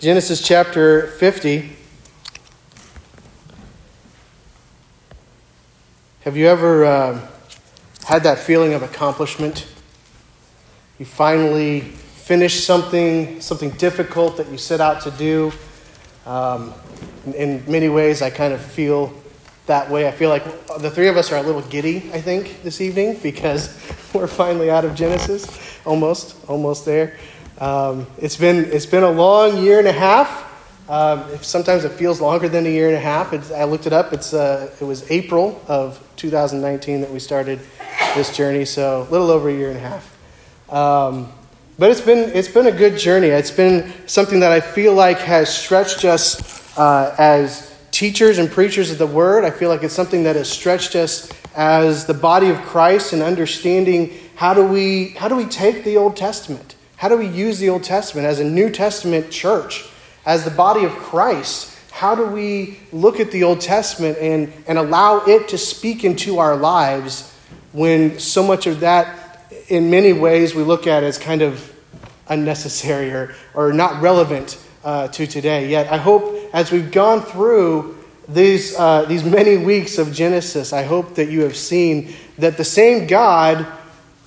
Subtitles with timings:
[0.00, 1.76] Genesis chapter 50.
[6.20, 7.28] Have you ever uh,
[8.06, 9.66] had that feeling of accomplishment?
[10.98, 15.52] You finally finished something, something difficult that you set out to do.
[16.24, 16.72] Um,
[17.26, 19.12] in, in many ways, I kind of feel
[19.66, 20.08] that way.
[20.08, 20.44] I feel like
[20.78, 23.78] the three of us are a little giddy, I think, this evening because
[24.14, 25.78] we're finally out of Genesis.
[25.84, 27.18] Almost, almost there.
[27.60, 30.48] Um, it's, been, it's been a long year and a half.
[30.88, 33.34] Um, sometimes it feels longer than a year and a half.
[33.34, 34.14] It's, I looked it up.
[34.14, 37.60] It's, uh, it was April of 2019 that we started
[38.14, 40.72] this journey, so a little over a year and a half.
[40.72, 41.30] Um,
[41.78, 43.28] but it's been, it's been a good journey.
[43.28, 48.90] It's been something that I feel like has stretched us uh, as teachers and preachers
[48.90, 49.44] of the word.
[49.44, 53.22] I feel like it's something that has stretched us as the body of Christ and
[53.22, 56.76] understanding how do we how do we take the Old Testament?
[57.00, 59.86] How do we use the Old Testament as a New Testament church,
[60.26, 61.74] as the body of Christ?
[61.92, 66.40] How do we look at the Old Testament and, and allow it to speak into
[66.40, 67.34] our lives
[67.72, 71.74] when so much of that, in many ways, we look at as kind of
[72.28, 75.70] unnecessary or, or not relevant uh, to today.
[75.70, 77.96] Yet, I hope as we've gone through
[78.28, 82.64] these, uh, these many weeks of Genesis, I hope that you have seen that the
[82.64, 83.66] same God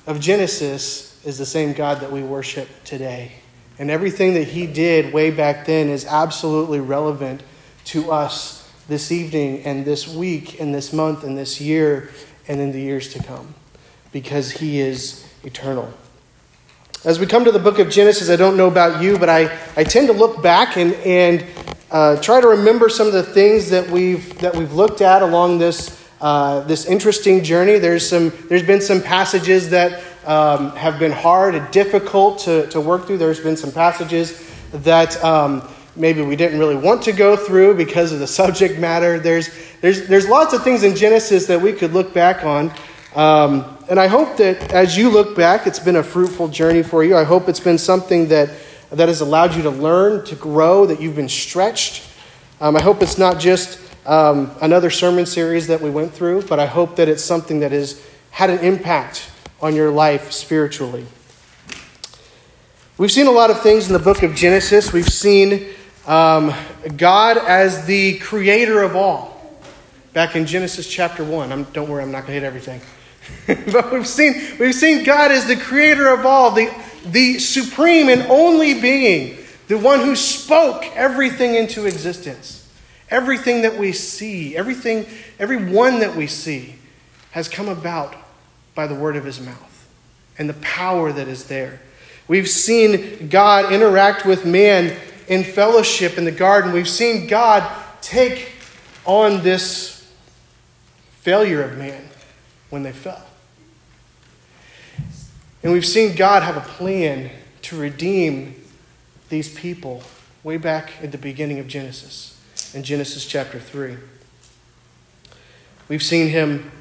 [0.07, 3.31] of Genesis is the same God that we worship today.
[3.79, 7.41] And everything that he did way back then is absolutely relevant
[7.85, 12.09] to us this evening and this week and this month and this year
[12.47, 13.55] and in the years to come
[14.11, 15.91] because he is eternal.
[17.05, 19.57] As we come to the book of Genesis, I don't know about you, but I,
[19.75, 21.45] I tend to look back and, and
[21.91, 25.57] uh, try to remember some of the things that we've, that we've looked at along
[25.57, 27.77] this, uh, this interesting journey.
[27.77, 32.79] There's, some, there's been some passages that um, have been hard and difficult to, to
[32.79, 33.17] work through.
[33.17, 38.11] There's been some passages that um, maybe we didn't really want to go through because
[38.11, 39.19] of the subject matter.
[39.19, 39.49] There's,
[39.81, 42.71] there's, there's lots of things in Genesis that we could look back on.
[43.15, 47.03] Um, and I hope that as you look back, it's been a fruitful journey for
[47.03, 47.15] you.
[47.15, 48.49] I hope it's been something that,
[48.91, 52.03] that has allowed you to learn, to grow, that you've been stretched.
[52.59, 56.59] Um, I hope it's not just um, another sermon series that we went through, but
[56.59, 59.29] I hope that it's something that has had an impact
[59.63, 61.05] on your life spiritually.
[62.97, 64.91] We've seen a lot of things in the book of Genesis.
[64.91, 65.69] We've seen
[66.05, 66.53] um,
[66.97, 69.57] God as the creator of all.
[70.11, 71.53] Back in Genesis chapter 1.
[71.53, 72.81] I'm, don't worry, I'm not going to hit everything.
[73.71, 76.69] but we've seen, we've seen God as the creator of all, the,
[77.05, 79.37] the supreme and only being,
[79.69, 82.69] the one who spoke everything into existence.
[83.09, 85.05] Everything that we see, everything,
[85.39, 86.75] every one that we see
[87.31, 88.22] has come about
[88.75, 89.87] by the word of his mouth
[90.37, 91.79] and the power that is there.
[92.27, 94.97] We've seen God interact with man
[95.27, 96.71] in fellowship in the garden.
[96.71, 97.69] We've seen God
[98.01, 98.51] take
[99.05, 100.11] on this
[101.21, 102.09] failure of man
[102.69, 103.23] when they fell.
[105.61, 107.29] And we've seen God have a plan
[107.63, 108.55] to redeem
[109.29, 110.03] these people
[110.43, 112.39] way back at the beginning of Genesis,
[112.73, 113.95] in Genesis chapter 3.
[115.87, 116.71] We've seen him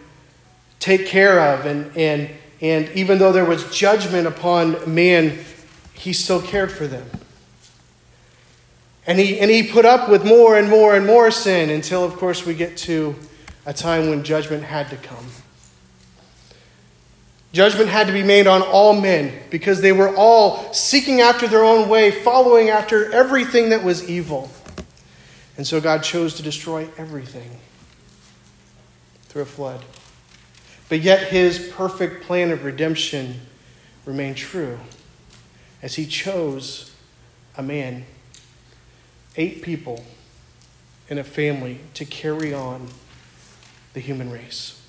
[0.83, 2.29] take care of, and, and,
[2.61, 5.39] and even though there was judgment upon man,
[5.95, 7.09] he still cared for them.
[9.07, 12.17] And he, and he put up with more and more and more sin until, of
[12.17, 13.15] course, we get to
[13.65, 15.25] a time when judgment had to come.
[17.53, 21.63] Judgment had to be made on all men because they were all seeking after their
[21.63, 24.51] own way, following after everything that was evil.
[25.57, 27.61] And so God chose to destroy everything
[29.29, 29.85] through a flood.
[30.93, 33.41] But yet his perfect plan of redemption
[34.05, 34.79] remained true
[35.81, 36.95] as he chose
[37.57, 38.05] a man,
[39.35, 40.05] eight people
[41.09, 42.89] in a family to carry on
[43.95, 44.83] the human race.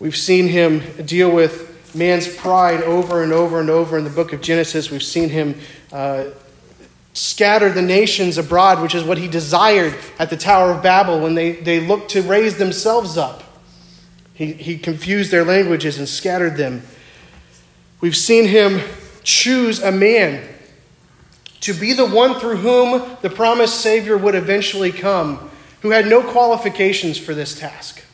[0.00, 4.32] We've seen him deal with man's pride over and over and over in the book
[4.32, 4.90] of Genesis.
[4.90, 5.60] We've seen him
[5.92, 6.28] uh,
[7.12, 11.34] scatter the nations abroad, which is what he desired at the Tower of Babel when
[11.34, 13.44] they, they looked to raise themselves up.
[14.38, 16.82] He, he confused their languages and scattered them.
[18.00, 18.80] We've seen him
[19.24, 20.48] choose a man
[21.62, 25.50] to be the one through whom the promised Savior would eventually come,
[25.80, 28.04] who had no qualifications for this task.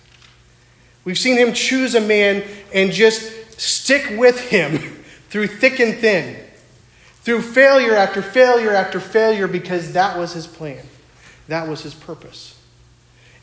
[1.04, 2.42] We've seen him choose a man
[2.72, 4.78] and just stick with him
[5.28, 6.42] through thick and thin,
[7.20, 10.86] through failure after failure after failure, because that was his plan.
[11.48, 12.53] That was his purpose.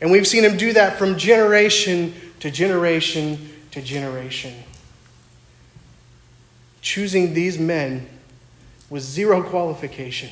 [0.02, 4.52] And we've seen him do that from generation to generation to generation.
[6.80, 8.08] Choosing these men
[8.90, 10.30] with zero qualification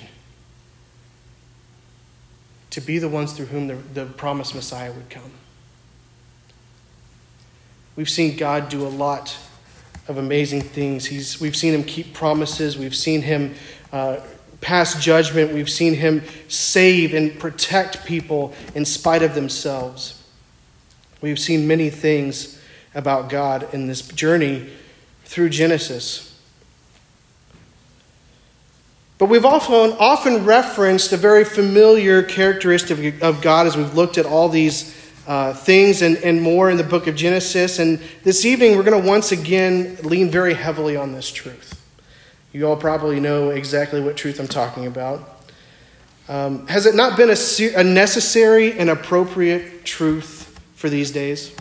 [2.70, 5.30] to be the ones through whom the, the promised Messiah would come.
[7.94, 9.38] We've seen God do a lot
[10.08, 11.06] of amazing things.
[11.06, 13.54] He's, we've seen him keep promises, we've seen him
[13.92, 14.18] uh,
[14.60, 20.22] pass judgment, we've seen him save and protect people in spite of themselves.
[21.20, 22.60] We've seen many things
[22.94, 24.68] about God in this journey
[25.24, 26.26] through Genesis.
[29.18, 34.24] But we've often, often referenced a very familiar characteristic of God as we've looked at
[34.24, 34.96] all these
[35.26, 37.78] uh, things and, and more in the book of Genesis.
[37.78, 41.69] And this evening, we're going to once again lean very heavily on this truth.
[42.52, 45.44] You all probably know exactly what truth I'm talking about.
[46.28, 51.54] Um, has it not been a, a necessary and appropriate truth for these days?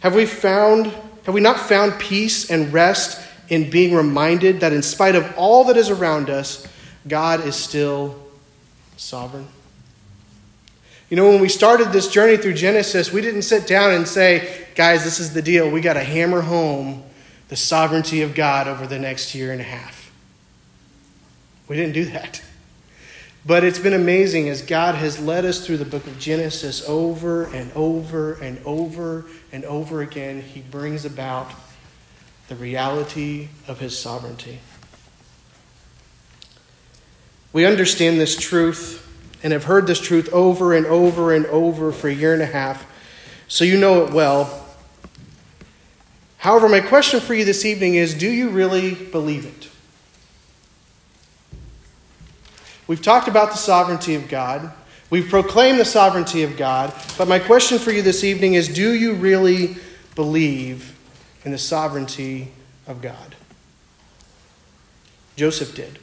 [0.00, 0.86] Have we found,
[1.24, 5.64] have we not found peace and rest in being reminded that in spite of all
[5.64, 6.66] that is around us,
[7.06, 8.16] God is still
[8.96, 9.48] sovereign.
[11.08, 14.66] You know, when we started this journey through Genesis, we didn't sit down and say,
[14.76, 15.68] guys, this is the deal.
[15.68, 17.02] We got to hammer home
[17.50, 20.12] the sovereignty of God over the next year and a half.
[21.68, 22.40] We didn't do that.
[23.44, 27.44] But it's been amazing as God has led us through the book of Genesis over
[27.46, 30.42] and over and over and over again.
[30.42, 31.50] He brings about
[32.48, 34.60] the reality of his sovereignty.
[37.52, 39.06] We understand this truth
[39.42, 42.46] and have heard this truth over and over and over for a year and a
[42.46, 42.86] half,
[43.48, 44.59] so you know it well.
[46.40, 49.68] However, my question for you this evening is do you really believe it?
[52.86, 54.72] We've talked about the sovereignty of God.
[55.10, 56.92] We've proclaimed the sovereignty of God.
[57.16, 59.76] But my question for you this evening is do you really
[60.14, 60.96] believe
[61.44, 62.52] in the sovereignty
[62.86, 63.36] of God.
[65.36, 65.98] Joseph did.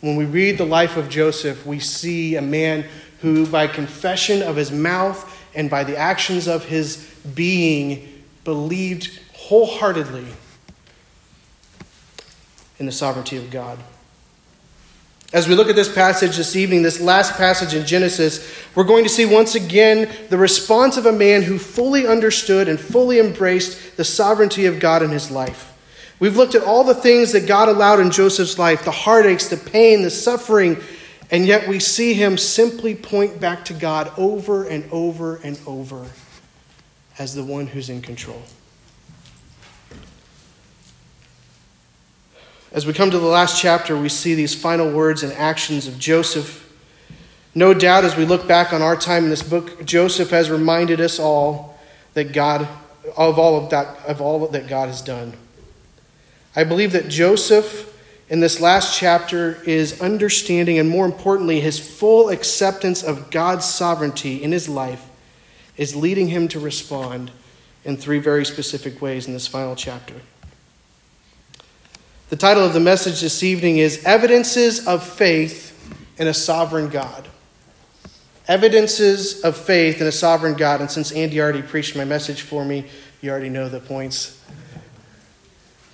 [0.00, 2.86] When we read the life of Joseph, we see a man
[3.20, 10.26] who, by confession of his mouth and by the actions of his being, believed wholeheartedly
[12.78, 13.78] in the sovereignty of God.
[15.32, 19.04] As we look at this passage this evening, this last passage in Genesis, we're going
[19.04, 23.96] to see once again the response of a man who fully understood and fully embraced
[23.96, 25.70] the sovereignty of God in his life.
[26.20, 29.56] We've looked at all the things that God allowed in Joseph's life the heartaches, the
[29.56, 30.76] pain, the suffering,
[31.30, 36.06] and yet we see him simply point back to God over and over and over
[37.22, 38.42] as the one who's in control.
[42.72, 46.00] As we come to the last chapter, we see these final words and actions of
[46.00, 46.68] Joseph.
[47.54, 51.00] No doubt, as we look back on our time in this book, Joseph has reminded
[51.00, 51.78] us all
[52.14, 52.66] that God,
[53.16, 55.32] of all of that, of all that God has done.
[56.56, 57.96] I believe that Joseph,
[58.30, 64.42] in this last chapter, is understanding, and more importantly, his full acceptance of God's sovereignty
[64.42, 65.06] in his life
[65.82, 67.32] is leading him to respond
[67.84, 70.14] in three very specific ways in this final chapter.
[72.30, 75.70] The title of the message this evening is Evidences of Faith
[76.18, 77.26] in a Sovereign God.
[78.46, 80.80] Evidences of Faith in a Sovereign God.
[80.80, 82.86] And since Andy already preached my message for me,
[83.20, 84.40] you already know the points.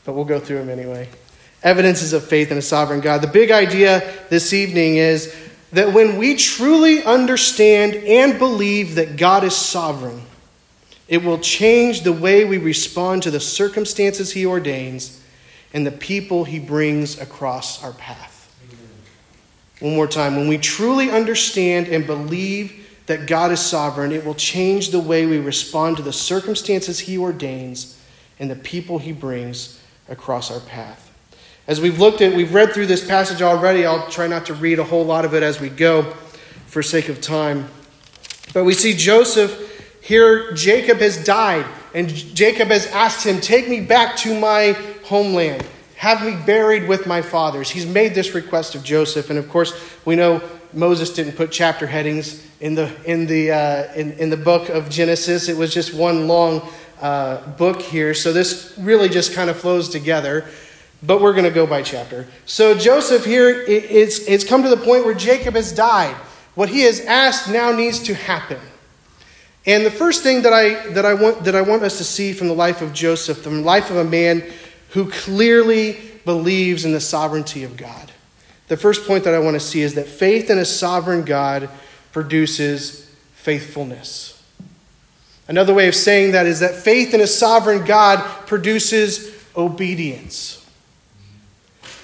[0.05, 1.09] But we'll go through them anyway.
[1.63, 3.23] Evidences of Faith in a Sovereign God.
[3.23, 5.35] The big idea this evening is
[5.73, 10.23] that when we truly understand and believe that God is sovereign,
[11.09, 15.19] it will change the way we respond to the circumstances He ordains
[15.73, 18.35] and the people he brings across our path.
[19.81, 20.37] One more time.
[20.37, 25.25] When we truly understand and believe that God is sovereign, it will change the way
[25.27, 28.01] we respond to the circumstances he ordains
[28.39, 31.08] and the people he brings across our path.
[31.69, 33.85] As we've looked at, we've read through this passage already.
[33.85, 36.15] I'll try not to read a whole lot of it as we go
[36.67, 37.69] for sake of time.
[38.55, 39.67] But we see Joseph
[40.01, 44.73] here, Jacob has died, and Jacob has asked him, Take me back to my
[45.05, 45.63] homeland.
[45.97, 47.69] Have me buried with my fathers.
[47.69, 49.29] He's made this request of Joseph.
[49.29, 50.41] And of course, we know
[50.73, 54.89] Moses didn't put chapter headings in the, in the, uh, in, in the book of
[54.89, 55.51] Genesis.
[55.51, 56.67] It was just one long
[57.03, 58.15] uh, book here.
[58.15, 60.49] So this really just kind of flows together.
[61.03, 62.27] But we're going to go by chapter.
[62.45, 66.17] So Joseph here, it's, it's come to the point where Jacob has died.
[66.55, 68.59] What he has asked now needs to happen.
[69.65, 72.33] And the first thing that I, that I, want, that I want us to see
[72.33, 74.43] from the life of Joseph, from the life of a man
[74.91, 78.11] who clearly believes in the sovereignty of God.
[78.69, 81.71] The first point that I want to see is that faith in a sovereign God
[82.13, 84.43] produces faithfulness.
[85.47, 90.58] Another way of saying that is that faith in a sovereign God produces obedience.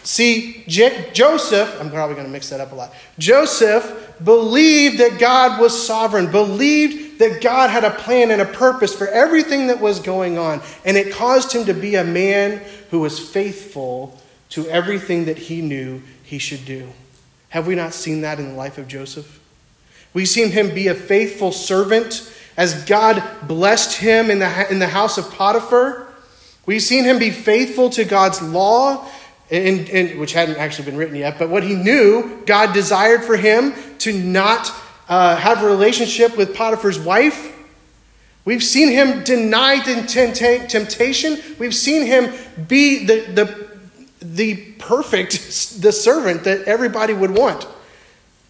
[0.04, 2.94] See, J- Joseph, I'm probably going to mix that up a lot.
[3.18, 8.94] Joseph believed that God was sovereign, believed that God had a plan and a purpose
[8.94, 13.00] for everything that was going on, and it caused him to be a man who
[13.00, 14.20] was faithful
[14.50, 16.88] to everything that he knew he should do.
[17.48, 19.40] Have we not seen that in the life of Joseph?
[20.12, 24.86] We've seen him be a faithful servant as God blessed him in the, in the
[24.86, 26.06] house of Potiphar.
[26.66, 29.08] We've seen him be faithful to God's law,
[30.18, 34.12] which hadn't actually been written yet, but what he knew God desired for him to
[34.12, 34.72] not
[35.08, 37.52] uh, have a relationship with Potiphar's wife.
[38.44, 41.38] We've seen him deny temptation.
[41.58, 42.32] We've seen him
[42.68, 43.68] be the, the,
[44.20, 47.66] the perfect the servant that everybody would want.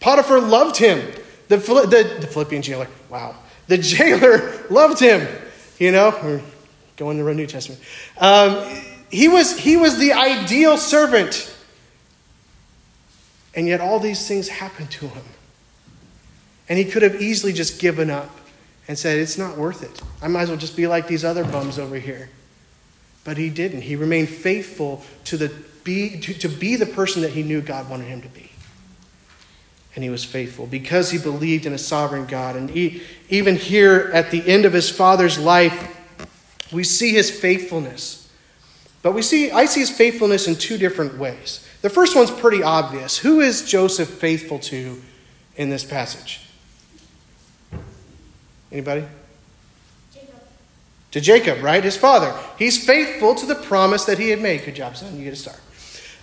[0.00, 1.00] Potiphar loved him.
[1.48, 3.36] The, the, the Philippian jailer, wow.
[3.68, 5.26] The jailer loved him.
[5.78, 6.42] You know, we're
[6.96, 7.80] going to the New Testament.
[8.18, 8.64] Um,
[9.14, 11.54] he, was, he was the ideal servant.
[13.54, 15.22] And yet all these things happened to him.
[16.68, 18.30] And he could have easily just given up
[18.88, 20.02] and said, It's not worth it.
[20.20, 22.28] I might as well just be like these other bums over here.
[23.22, 23.82] But he didn't.
[23.82, 25.54] He remained faithful to, the,
[25.84, 28.50] be, to, to be the person that he knew God wanted him to be.
[29.94, 32.56] And he was faithful because he believed in a sovereign God.
[32.56, 36.00] And he, even here at the end of his father's life,
[36.72, 38.23] we see his faithfulness.
[39.04, 41.68] But we see, I see his faithfulness in two different ways.
[41.82, 43.18] The first one's pretty obvious.
[43.18, 45.02] Who is Joseph faithful to
[45.56, 46.40] in this passage?
[48.72, 49.04] Anybody?
[50.14, 50.34] Jacob.
[51.10, 51.84] To Jacob, right?
[51.84, 52.34] His father.
[52.58, 54.64] He's faithful to the promise that he had made.
[54.64, 55.18] Good job, son.
[55.18, 55.56] You get a star.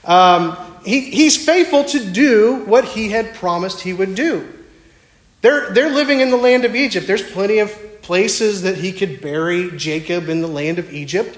[0.04, 4.52] Um, he, he's faithful to do what he had promised he would do.
[5.42, 7.06] They're, they're living in the land of Egypt.
[7.06, 11.38] There's plenty of places that he could bury Jacob in the land of Egypt.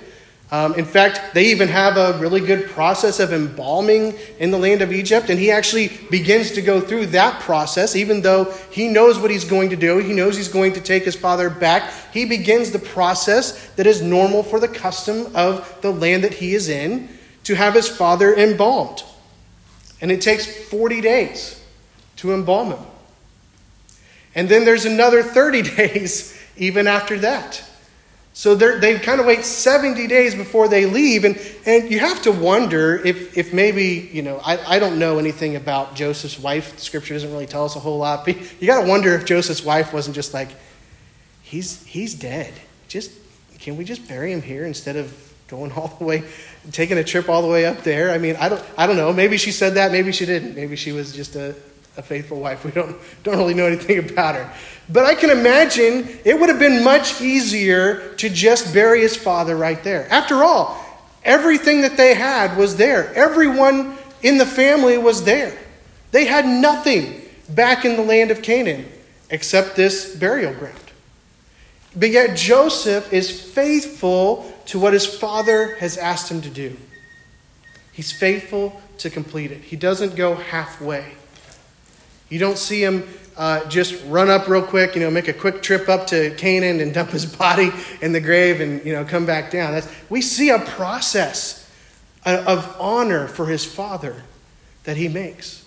[0.53, 4.83] Um, in fact, they even have a really good process of embalming in the land
[4.83, 9.17] of Egypt, and he actually begins to go through that process, even though he knows
[9.17, 9.97] what he's going to do.
[9.97, 11.91] He knows he's going to take his father back.
[12.13, 16.53] He begins the process that is normal for the custom of the land that he
[16.53, 17.09] is in
[17.45, 19.01] to have his father embalmed.
[20.01, 21.65] And it takes 40 days
[22.17, 22.85] to embalm him.
[24.35, 27.63] And then there's another 30 days even after that.
[28.33, 31.23] So they they kind of wait 70 days before they leave.
[31.23, 35.19] And, and you have to wonder if, if maybe, you know, I, I don't know
[35.19, 36.79] anything about Joseph's wife.
[36.79, 38.25] Scripture doesn't really tell us a whole lot.
[38.25, 40.49] But you got to wonder if Joseph's wife wasn't just like,
[41.43, 42.53] he's, he's dead.
[42.87, 43.11] Just,
[43.59, 46.23] can we just bury him here instead of going all the way,
[46.71, 48.09] taking a trip all the way up there?
[48.09, 49.13] I mean, I don't, I don't know.
[49.13, 49.91] Maybe she said that.
[49.91, 50.55] Maybe she didn't.
[50.55, 51.53] Maybe she was just a,
[51.97, 52.65] a faithful wife.
[52.65, 54.51] We don't, don't really know anything about her.
[54.89, 59.55] But I can imagine it would have been much easier to just bury his father
[59.55, 60.07] right there.
[60.11, 60.83] After all,
[61.23, 65.57] everything that they had was there, everyone in the family was there.
[66.11, 68.85] They had nothing back in the land of Canaan
[69.29, 70.77] except this burial ground.
[71.95, 76.75] But yet Joseph is faithful to what his father has asked him to do.
[77.91, 79.61] He's faithful to complete it.
[79.61, 81.13] He doesn't go halfway.
[82.29, 85.61] You don't see him uh, just run up real quick, you know, make a quick
[85.61, 89.25] trip up to Canaan and dump his body in the grave and, you know, come
[89.25, 89.73] back down.
[89.73, 91.69] That's, we see a process
[92.25, 94.23] of honor for his father
[94.83, 95.63] that he makes.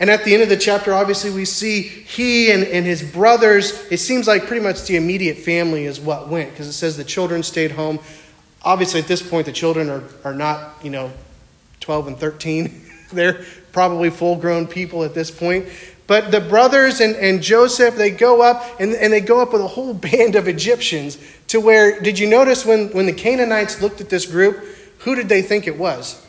[0.00, 3.86] And at the end of the chapter, obviously, we see he and, and his brothers.
[3.92, 7.04] It seems like pretty much the immediate family is what went because it says the
[7.04, 8.00] children stayed home.
[8.62, 11.12] Obviously, at this point, the children are, are not, you know,
[11.80, 12.82] 12 and 13.
[13.12, 15.66] They're probably full grown people at this point.
[16.06, 19.60] But the brothers and, and Joseph, they go up and, and they go up with
[19.60, 24.00] a whole band of Egyptians to where, did you notice when, when the Canaanites looked
[24.00, 24.64] at this group,
[25.00, 26.24] who did they think it was?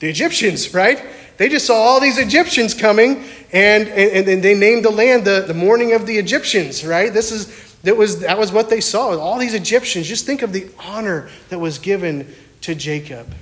[0.00, 1.04] The Egyptians, right?
[1.36, 5.44] They just saw all these Egyptians coming and, and, and they named the land the,
[5.46, 7.12] the mourning of the Egyptians, right?
[7.12, 9.16] This is, that, was, that was what they saw.
[9.18, 10.08] All these Egyptians.
[10.08, 12.32] Just think of the honor that was given
[12.62, 13.32] to Jacob.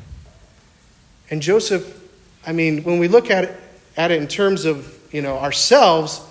[1.31, 2.00] And Joseph,
[2.47, 3.61] I mean, when we look at it,
[3.97, 6.23] at it in terms of you know ourselves,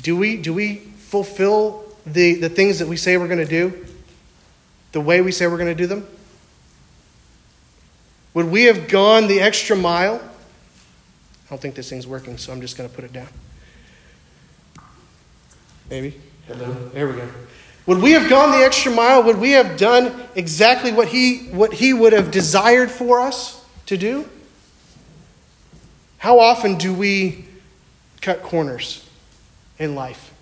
[0.00, 3.84] do we do we fulfill the, the things that we say we're going to do
[4.92, 6.06] the way we say we're going to do them?
[8.34, 10.16] Would we have gone the extra mile?
[10.16, 13.28] I don't think this thing's working, so I'm just going to put it down.
[15.88, 16.20] Maybe.
[16.46, 16.72] Hello.
[16.92, 17.28] There we go.
[17.86, 19.22] Would we have gone the extra mile?
[19.22, 23.96] Would we have done exactly what he, what he would have desired for us to
[23.96, 24.28] do?
[26.18, 27.44] How often do we
[28.20, 29.08] cut corners
[29.78, 30.32] in life?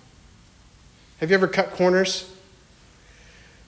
[1.19, 2.31] Have you ever cut corners?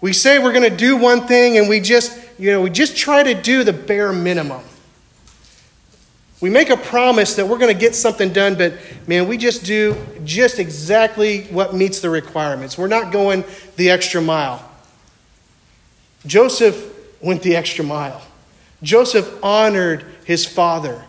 [0.01, 2.95] We say we're going to do one thing and we just you know, we just
[2.95, 4.63] try to do the bare minimum.
[6.39, 8.73] We make a promise that we're going to get something done, but
[9.07, 12.77] man, we just do just exactly what meets the requirements.
[12.77, 13.43] We're not going
[13.75, 14.63] the extra mile.
[16.27, 18.21] Joseph went the extra mile.
[18.83, 21.05] Joseph honored his father.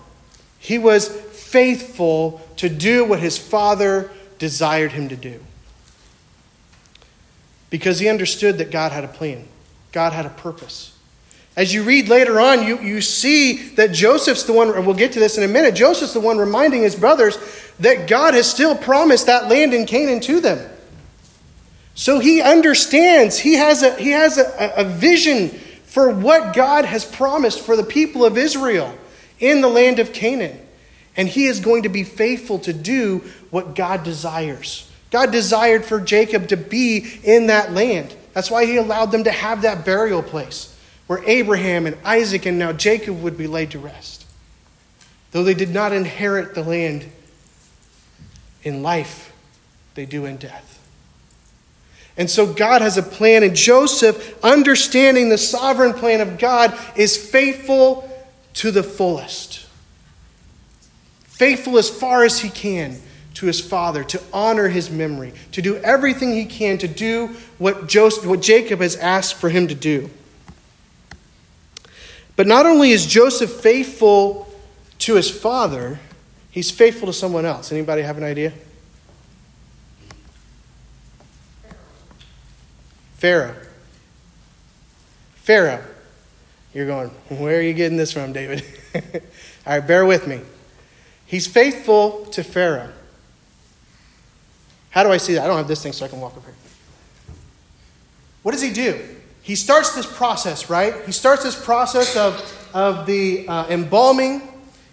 [0.58, 5.40] He was faithful to do what his father desired him to do.
[7.70, 9.46] Because he understood that God had a plan,
[9.92, 10.94] God had a purpose.
[11.56, 15.12] As you read later on, you, you see that Joseph's the one, and we'll get
[15.12, 17.36] to this in a minute, Joseph's the one reminding his brothers
[17.80, 20.70] that God has still promised that land in Canaan to them.
[21.94, 25.50] So he understands, he has a, he has a, a vision
[25.88, 28.94] for what God has promised for the people of Israel
[29.40, 30.60] in the land of Canaan.
[31.16, 34.88] And he is going to be faithful to do what God desires.
[35.10, 38.14] God desired for Jacob to be in that land.
[38.34, 40.76] That's why he allowed them to have that burial place
[41.06, 44.26] where Abraham and Isaac and now Jacob would be laid to rest.
[45.32, 47.10] Though they did not inherit the land
[48.62, 49.32] in life,
[49.94, 50.77] they do in death.
[52.18, 57.16] And so God has a plan, and Joseph, understanding the sovereign plan of God, is
[57.16, 58.04] faithful
[58.54, 59.66] to the fullest.
[61.22, 63.00] Faithful as far as he can
[63.34, 67.86] to his father, to honor his memory, to do everything he can to do what,
[67.86, 70.10] Joseph, what Jacob has asked for him to do.
[72.34, 74.52] But not only is Joseph faithful
[75.00, 76.00] to his father,
[76.50, 77.70] he's faithful to someone else.
[77.70, 78.52] Anybody have an idea?
[83.18, 83.54] Pharaoh.
[85.36, 85.84] Pharaoh.
[86.74, 88.64] You're going, where are you getting this from, David?
[88.94, 90.40] All right, bear with me.
[91.26, 92.92] He's faithful to Pharaoh.
[94.90, 95.44] How do I see that?
[95.44, 96.54] I don't have this thing so I can walk up here.
[98.42, 98.98] What does he do?
[99.48, 100.94] he starts this process, right?
[101.06, 104.42] He starts this process of, of the uh, embalming,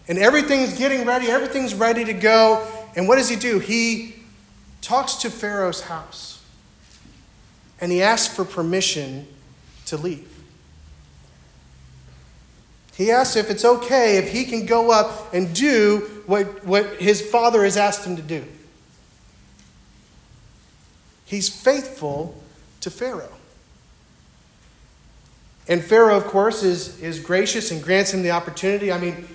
[0.07, 2.65] and everything's getting ready, everything's ready to go.
[2.95, 3.59] And what does he do?
[3.59, 4.15] He
[4.81, 6.34] talks to Pharaoh's house,
[7.85, 9.27] and he asks for permission
[9.85, 10.27] to leave.
[12.95, 17.21] He asks if it's okay if he can go up and do what, what his
[17.21, 18.43] father has asked him to do.
[21.25, 22.41] He's faithful
[22.81, 23.37] to Pharaoh.
[25.67, 28.91] And Pharaoh, of course, is, is gracious and grants him the opportunity.
[28.91, 29.27] I mean,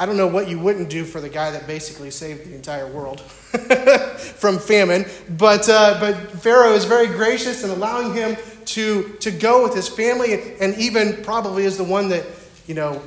[0.00, 2.86] I don't know what you wouldn't do for the guy that basically saved the entire
[2.86, 5.04] world from famine.
[5.28, 9.90] But, uh, but Pharaoh is very gracious in allowing him to, to go with his
[9.90, 12.24] family, and, even probably is the one that,
[12.66, 13.02] you know,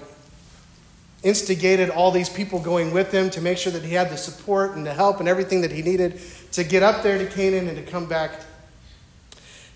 [1.24, 4.76] instigated all these people going with him to make sure that he had the support
[4.76, 7.76] and the help and everything that he needed to get up there to Canaan and
[7.76, 8.40] to come back.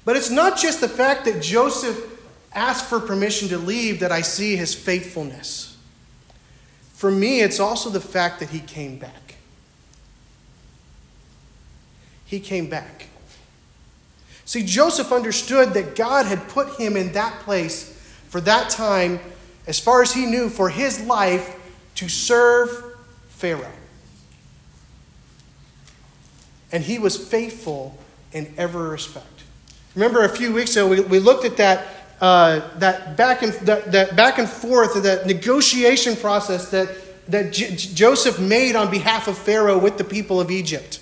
[0.05, 1.99] But it's not just the fact that Joseph
[2.53, 5.76] asked for permission to leave that I see his faithfulness.
[6.97, 9.35] For me, it's also the fact that he came back.
[12.25, 13.05] He came back.
[14.45, 17.93] See, Joseph understood that God had put him in that place
[18.29, 19.19] for that time,
[19.67, 21.55] as far as he knew, for his life
[21.93, 22.71] to serve
[23.29, 23.71] Pharaoh.
[26.71, 27.95] And he was faithful
[28.33, 29.43] in every respect.
[29.93, 31.85] Remember a few weeks ago, we, we looked at that
[32.19, 36.89] uh, that, back and, that, that back and forth, that negotiation process that,
[37.27, 40.99] that J- Joseph made on behalf of Pharaoh with the people of Egypt.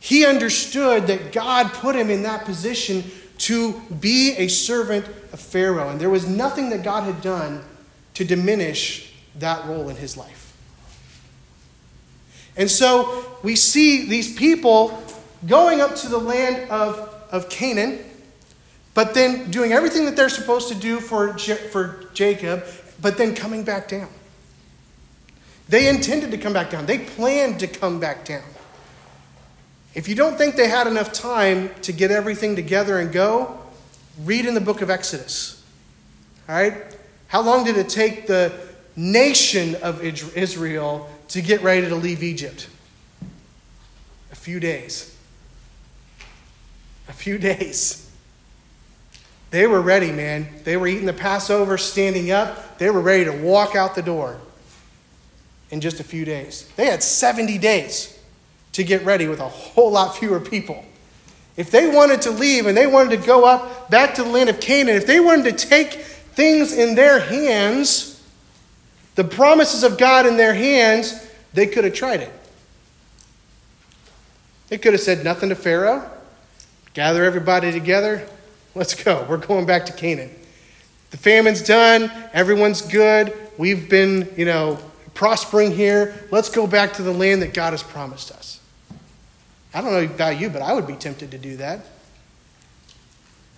[0.00, 3.04] He understood that God put him in that position
[3.38, 7.62] to be a servant of Pharaoh, and there was nothing that God had done
[8.14, 10.56] to diminish that role in his life.
[12.56, 15.02] And so we see these people
[15.46, 17.98] going up to the land of, of Canaan
[18.96, 22.64] but then doing everything that they're supposed to do for, for Jacob,
[22.98, 24.08] but then coming back down.
[25.68, 28.42] They intended to come back down, they planned to come back down.
[29.94, 33.60] If you don't think they had enough time to get everything together and go,
[34.24, 35.62] read in the book of Exodus.
[36.48, 36.96] All right?
[37.28, 38.50] How long did it take the
[38.96, 42.70] nation of Israel to get ready to leave Egypt?
[44.32, 45.14] A few days.
[47.10, 48.05] A few days.
[49.50, 50.48] They were ready, man.
[50.64, 52.78] They were eating the Passover, standing up.
[52.78, 54.40] They were ready to walk out the door
[55.70, 56.68] in just a few days.
[56.76, 58.18] They had 70 days
[58.72, 60.84] to get ready with a whole lot fewer people.
[61.56, 64.50] If they wanted to leave and they wanted to go up back to the land
[64.50, 68.22] of Canaan, if they wanted to take things in their hands,
[69.14, 72.32] the promises of God in their hands, they could have tried it.
[74.68, 76.10] They could have said nothing to Pharaoh,
[76.92, 78.28] gather everybody together,
[78.76, 79.24] Let's go.
[79.26, 80.30] We're going back to Canaan.
[81.10, 84.78] The famine's done, everyone's good, we've been, you know,
[85.14, 86.14] prospering here.
[86.30, 88.60] Let's go back to the land that God has promised us.
[89.72, 91.86] I don't know about you, but I would be tempted to do that.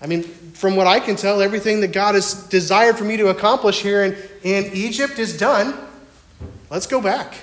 [0.01, 3.27] I mean, from what I can tell, everything that God has desired for me to
[3.27, 5.75] accomplish here in, in Egypt is done.
[6.71, 7.35] Let's go back.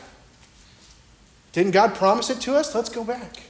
[1.52, 2.74] Didn't God promise it to us?
[2.74, 3.44] Let's go back.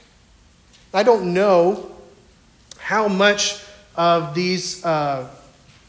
[0.92, 1.92] I don't know
[2.78, 3.62] how much
[3.96, 5.28] of these uh,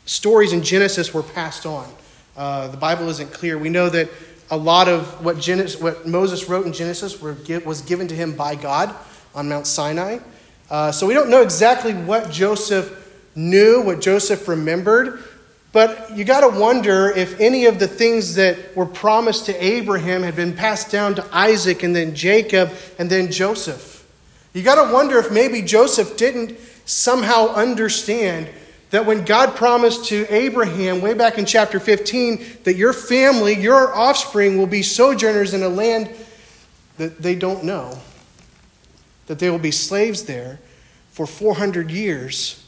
[0.06, 1.88] stories in Genesis were passed on.
[2.36, 3.58] Uh, the Bible isn't clear.
[3.58, 4.10] We know that
[4.50, 8.56] a lot of what, Genesis, what Moses wrote in Genesis was given to him by
[8.56, 8.96] God
[9.36, 10.20] on Mount Sinai.
[10.70, 15.24] Uh, so we don't know exactly what Joseph knew, what Joseph remembered.
[15.74, 20.24] But you got to wonder if any of the things that were promised to Abraham
[20.24, 24.06] had been passed down to Isaac and then Jacob and then Joseph.
[24.54, 28.50] You got to wonder if maybe Joseph didn't somehow understand
[28.89, 33.93] that when God promised to Abraham, way back in chapter 15, that your family, your
[33.93, 36.10] offspring, will be sojourners in a land
[36.97, 38.00] that they don't know,
[39.28, 40.60] that they will be slaves there
[41.12, 42.63] for 400 years.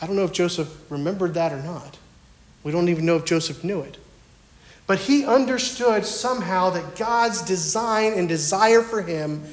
[0.00, 1.96] I don't know if Joseph remembered that or not.
[2.64, 3.96] We don't even know if Joseph knew it.
[4.88, 9.44] But he understood somehow that God's design and desire for him,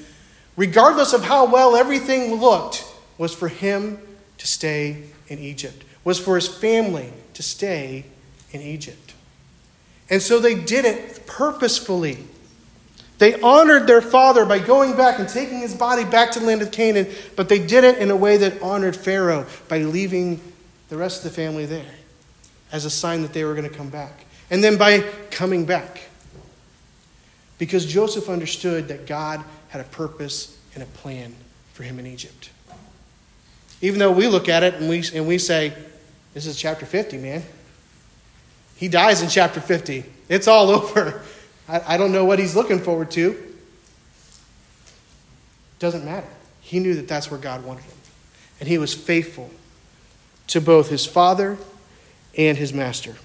[0.59, 2.85] regardless of how well everything looked,
[3.17, 3.97] was for him
[4.37, 8.03] to stay in Egypt, was for his family to stay
[8.51, 9.13] in Egypt.
[10.09, 12.17] And so they did it purposefully.
[13.19, 16.61] They honored their father by going back and taking his body back to the land
[16.61, 20.41] of Canaan, but they did it in a way that honored Pharaoh by leaving
[20.89, 21.95] the rest of the family there
[22.73, 24.25] as a sign that they were going to come back.
[24.51, 26.01] And then by coming back.
[27.57, 31.34] Because Joseph understood that God had a purpose and a plan
[31.73, 32.49] for him in Egypt.
[33.82, 35.73] Even though we look at it and we, and we say,
[36.34, 37.43] this is chapter 50, man.
[38.75, 40.03] He dies in chapter 50.
[40.27, 41.21] It's all over.
[41.67, 43.38] I, I don't know what he's looking forward to.
[45.79, 46.27] Doesn't matter.
[46.62, 47.97] He knew that that's where God wanted him.
[48.60, 49.49] And he was faithful
[50.47, 51.58] to both his father
[52.38, 53.15] and his master.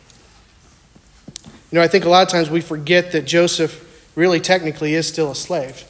[1.70, 5.08] You know, I think a lot of times we forget that Joseph really technically is
[5.08, 5.84] still a slave.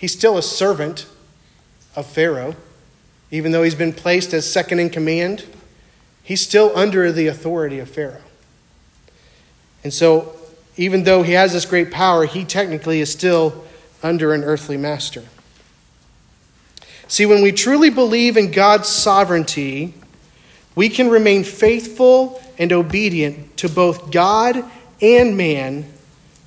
[0.00, 1.04] He's still a servant
[1.94, 2.56] of Pharaoh,
[3.30, 5.44] even though he's been placed as second in command.
[6.22, 8.22] He's still under the authority of Pharaoh.
[9.84, 10.34] And so
[10.78, 13.62] even though he has this great power, he technically is still
[14.02, 15.24] under an earthly master.
[17.06, 19.92] See, when we truly believe in God's sovereignty,
[20.74, 24.64] we can remain faithful and obedient to both God
[25.02, 25.92] and man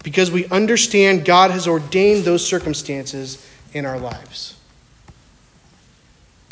[0.04, 4.56] because we understand God has ordained those circumstances in our lives.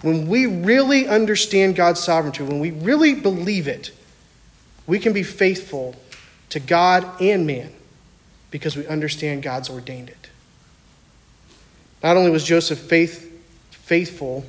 [0.01, 3.91] When we really understand God's sovereignty, when we really believe it,
[4.87, 5.95] we can be faithful
[6.49, 7.71] to God and man
[8.49, 10.29] because we understand God's ordained it.
[12.01, 13.27] Not only was Joseph faith,
[13.69, 14.43] faithful,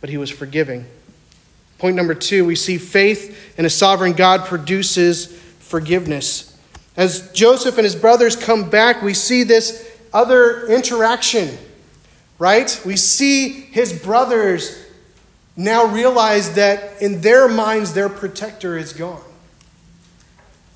[0.00, 0.86] but he was forgiving.
[1.78, 5.26] Point number two, we see faith in a sovereign God produces
[5.58, 6.51] forgiveness.
[6.96, 11.56] As Joseph and his brothers come back, we see this other interaction,
[12.38, 12.80] right?
[12.84, 14.78] We see his brothers
[15.56, 19.22] now realize that in their minds, their protector is gone.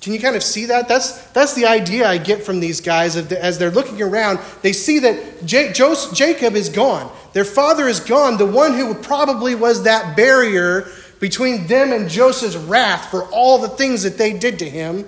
[0.01, 0.87] Can you kind of see that?
[0.87, 4.39] That's, that's the idea I get from these guys as they're looking around.
[4.61, 7.11] They see that Jacob is gone.
[7.33, 10.87] Their father is gone, the one who probably was that barrier
[11.19, 15.05] between them and Joseph's wrath for all the things that they did to him.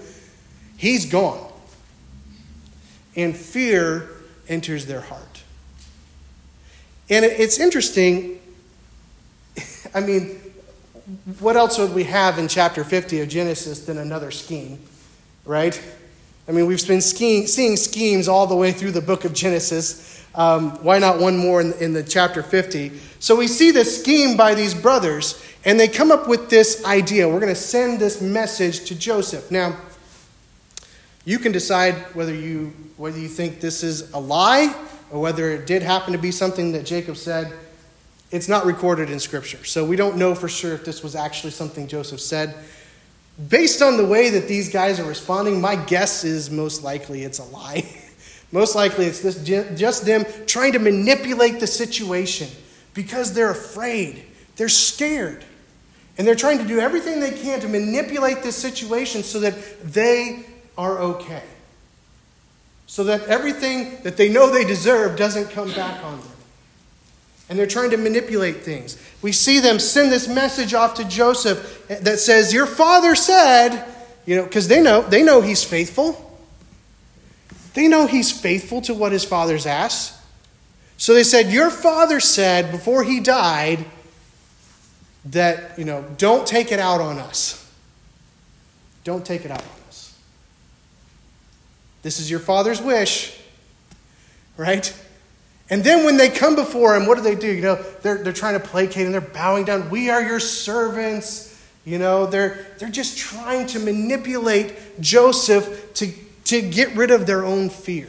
[0.80, 1.46] He's gone.
[3.18, 4.10] And fear
[4.48, 5.44] enters their heart.
[7.10, 8.39] And it's interesting.
[9.94, 10.39] I mean,
[11.39, 14.80] what else would we have in chapter 50 of Genesis than another scheme,
[15.44, 15.80] right?
[16.48, 20.26] I mean, we've been skiing, seeing schemes all the way through the book of Genesis.
[20.34, 22.94] Um, why not one more in, in the chapter 50?
[23.20, 27.28] So we see this scheme by these brothers, and they come up with this idea.
[27.28, 29.52] We're going to send this message to Joseph.
[29.52, 29.76] Now,
[31.30, 34.76] you can decide whether you, whether you think this is a lie
[35.12, 37.54] or whether it did happen to be something that Jacob said
[38.32, 39.63] it's not recorded in Scripture.
[39.63, 42.56] So we don't know for sure if this was actually something Joseph said.
[43.48, 47.38] Based on the way that these guys are responding, my guess is most likely it's
[47.38, 47.88] a lie.
[48.52, 49.44] most likely it's this,
[49.78, 52.48] just them trying to manipulate the situation
[52.96, 54.24] because they're afraid,
[54.56, 55.46] they're scared.
[56.18, 60.49] And they're trying to do everything they can to manipulate this situation so that they
[60.80, 61.44] are okay.
[62.88, 66.30] So that everything that they know they deserve doesn't come back on them.
[67.50, 68.98] and they're trying to manipulate things.
[69.22, 73.86] We see them send this message off to Joseph that says, Your father said,
[74.26, 76.39] you know, because they know, they know he's faithful.
[77.74, 80.15] They know he's faithful to what his father's asked.
[80.98, 83.84] So they said, Your father said before he died
[85.26, 87.70] that, you know, don't take it out on us.
[89.04, 89.63] Don't take it out.
[92.02, 93.40] This is your father's wish,
[94.58, 94.94] right?
[95.70, 97.52] And then when they come before him, what do they do?
[97.52, 99.90] You know, they're, they're trying to placate and they're bowing down.
[99.90, 101.62] We are your servants.
[101.86, 106.12] You know, they're, they're just trying to manipulate Joseph to,
[106.46, 108.08] to get rid of their own fear.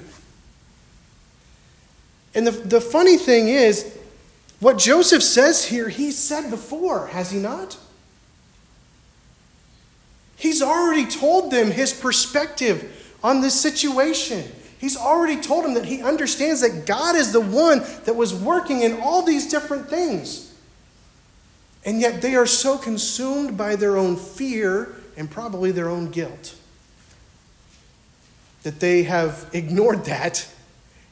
[2.34, 3.98] And the, the funny thing is,
[4.60, 7.76] what Joseph says here, he said before, has he not?
[10.36, 14.50] He's already told them his perspective on this situation.
[14.78, 18.82] He's already told him that he understands that God is the one that was working
[18.82, 20.54] in all these different things.
[21.84, 26.54] And yet they are so consumed by their own fear and probably their own guilt
[28.62, 30.46] that they have ignored that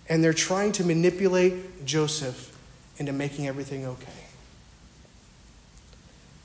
[0.08, 2.56] and they're trying to manipulate Joseph
[2.98, 4.24] into making everything okay.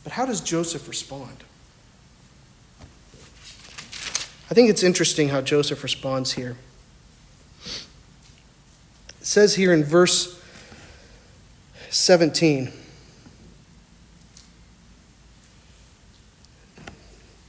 [0.04, 1.44] But how does Joseph respond?
[4.50, 6.58] I think it's interesting how Joseph responds here.
[7.66, 10.40] It says here in verse
[11.90, 12.72] 17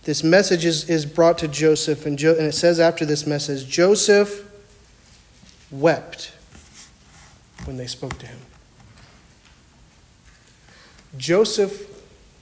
[0.05, 3.67] this message is, is brought to Joseph, and, jo- and it says after this message
[3.67, 4.49] Joseph
[5.71, 6.33] wept
[7.65, 8.39] when they spoke to him.
[11.17, 11.89] Joseph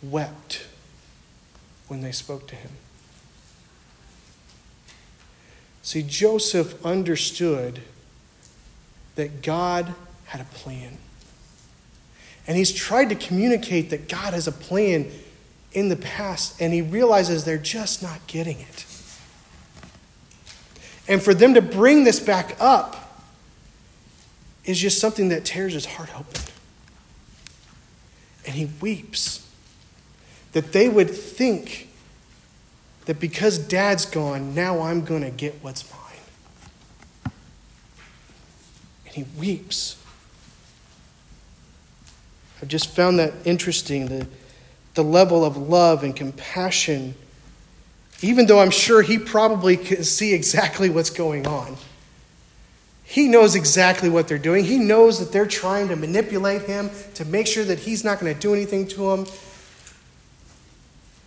[0.02, 0.66] wept
[1.88, 2.70] when they spoke to him.
[5.82, 7.80] See, Joseph understood
[9.16, 9.94] that God
[10.26, 10.96] had a plan.
[12.46, 15.10] And he's tried to communicate that God has a plan
[15.72, 18.86] in the past, and he realizes they're just not getting it.
[21.08, 23.24] And for them to bring this back up
[24.64, 26.42] is just something that tears his heart open.
[28.46, 29.48] And he weeps
[30.52, 31.88] that they would think
[33.06, 37.32] that because dad's gone, now I'm going to get what's mine.
[39.06, 39.96] And he weeps.
[42.60, 44.26] I've just found that interesting the,
[44.94, 47.14] the level of love and compassion,
[48.20, 51.76] even though I'm sure he probably can see exactly what's going on.
[53.02, 54.64] He knows exactly what they're doing.
[54.64, 58.32] He knows that they're trying to manipulate him to make sure that he's not going
[58.32, 59.26] to do anything to him.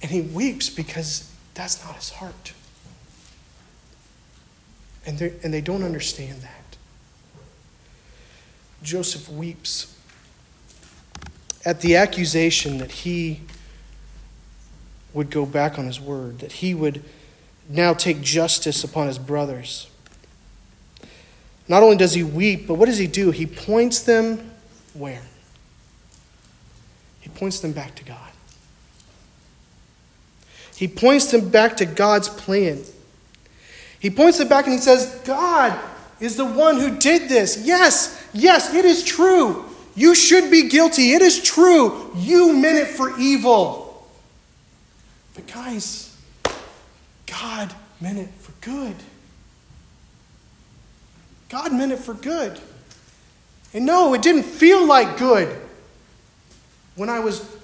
[0.01, 2.53] And he weeps because that's not his heart.
[5.05, 6.77] And, and they don't understand that.
[8.83, 9.97] Joseph weeps
[11.63, 13.41] at the accusation that he
[15.13, 17.03] would go back on his word, that he would
[17.69, 19.87] now take justice upon his brothers.
[21.67, 23.31] Not only does he weep, but what does he do?
[23.31, 24.51] He points them
[24.93, 25.23] where?
[27.21, 28.34] He points them back to God.
[30.75, 32.83] He points them back to God's plan.
[33.99, 35.79] He points them back and he says, God
[36.19, 37.63] is the one who did this.
[37.65, 39.65] Yes, yes, it is true.
[39.95, 41.13] You should be guilty.
[41.13, 42.11] It is true.
[42.15, 44.05] You meant it for evil.
[45.33, 46.15] But, guys,
[47.25, 48.95] God meant it for good.
[51.49, 52.59] God meant it for good.
[53.73, 55.61] And no, it didn't feel like good
[56.95, 57.54] when I was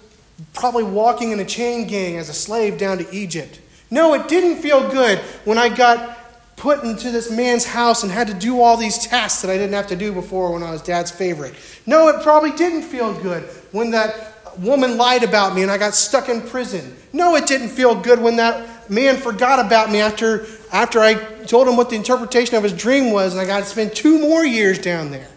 [0.54, 3.60] probably walking in a chain gang as a slave down to Egypt.
[3.90, 6.18] No, it didn't feel good when I got
[6.56, 9.74] put into this man's house and had to do all these tasks that I didn't
[9.74, 11.56] have to do before when I was dad's favorite.
[11.86, 15.96] No, it probably didn't feel good when that woman lied about me and I got
[15.96, 16.96] stuck in prison.
[17.14, 21.68] No, it didn't feel good when that man forgot about me after, after I told
[21.68, 24.46] him what the interpretation of his dream was and I got to spend two more
[24.46, 25.30] years down there.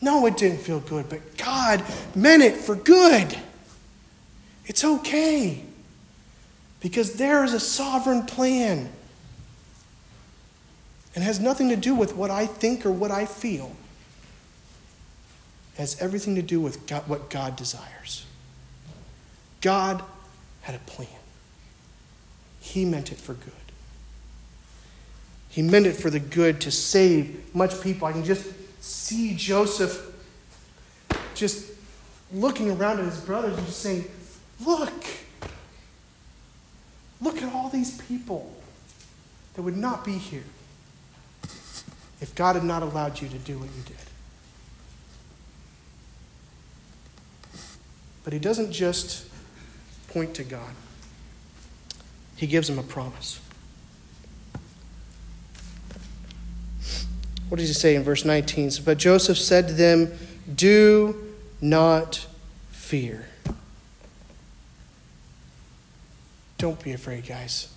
[0.00, 1.82] No, it didn't feel good, but God
[2.14, 3.38] meant it for good.
[4.66, 5.62] It's okay
[6.80, 8.90] because there is a sovereign plan.
[11.14, 13.76] and has nothing to do with what I think or what I feel.
[15.74, 18.26] It has everything to do with God, what God desires.
[19.60, 20.02] God
[20.62, 21.08] had a plan.
[22.60, 23.52] He meant it for good.
[25.48, 28.08] He meant it for the good to save much people.
[28.08, 28.44] I can just
[28.82, 30.12] see Joseph
[31.34, 31.70] just
[32.32, 34.04] looking around at his brothers and just saying,
[34.64, 35.04] Look,
[37.20, 38.54] look at all these people
[39.54, 40.44] that would not be here
[42.20, 43.96] if God had not allowed you to do what you did.
[48.24, 49.26] But he doesn't just
[50.08, 50.74] point to God,
[52.36, 53.40] he gives him a promise.
[57.48, 58.70] What does he say in verse 19?
[58.84, 60.12] But Joseph said to them,
[60.52, 62.26] Do not
[62.70, 63.26] fear.
[66.64, 67.68] Don't be afraid, guys.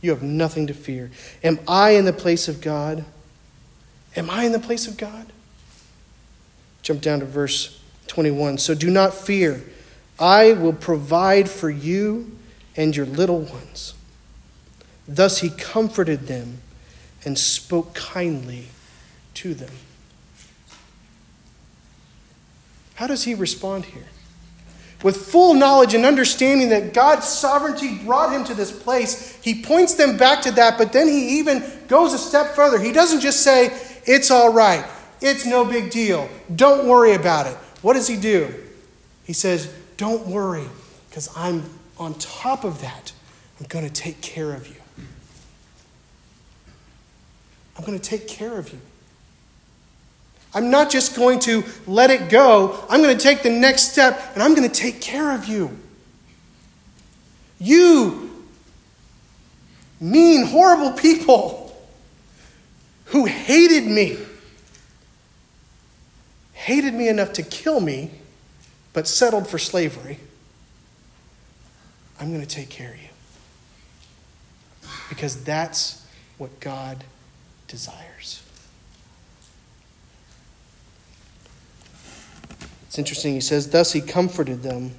[0.00, 1.10] You have nothing to fear.
[1.44, 3.04] Am I in the place of God?
[4.16, 5.30] Am I in the place of God?
[6.80, 8.56] Jump down to verse 21.
[8.56, 9.60] So do not fear.
[10.18, 12.34] I will provide for you
[12.78, 13.92] and your little ones.
[15.06, 16.62] Thus he comforted them
[17.26, 18.68] and spoke kindly
[19.34, 19.74] to them.
[22.94, 24.06] How does he respond here?
[25.02, 29.94] With full knowledge and understanding that God's sovereignty brought him to this place, he points
[29.94, 32.78] them back to that, but then he even goes a step further.
[32.78, 33.72] He doesn't just say,
[34.04, 34.84] It's all right,
[35.22, 37.56] it's no big deal, don't worry about it.
[37.80, 38.52] What does he do?
[39.24, 40.66] He says, Don't worry,
[41.08, 41.64] because I'm
[41.98, 43.12] on top of that.
[43.58, 44.76] I'm going to take care of you.
[47.76, 48.80] I'm going to take care of you.
[50.52, 52.84] I'm not just going to let it go.
[52.88, 55.78] I'm going to take the next step and I'm going to take care of you.
[57.58, 58.30] You,
[60.00, 61.76] mean, horrible people
[63.06, 64.18] who hated me,
[66.52, 68.10] hated me enough to kill me,
[68.92, 70.18] but settled for slavery,
[72.18, 73.08] I'm going to take care of you.
[75.08, 76.04] Because that's
[76.38, 77.04] what God
[77.68, 78.42] desires.
[82.90, 83.34] It's interesting.
[83.34, 84.90] He says, Thus he comforted them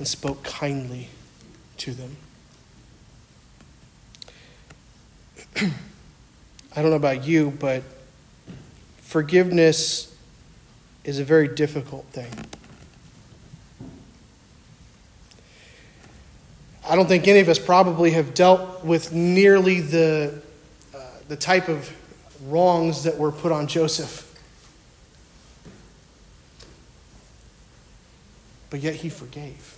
[0.00, 1.08] and spoke kindly
[1.76, 2.16] to them.
[6.74, 7.84] I don't know about you, but
[9.02, 10.12] forgiveness
[11.04, 12.32] is a very difficult thing.
[16.88, 20.42] I don't think any of us probably have dealt with nearly the,
[20.92, 21.88] uh, the type of
[22.46, 24.25] wrongs that were put on Joseph.
[28.76, 29.74] But yet he forgave.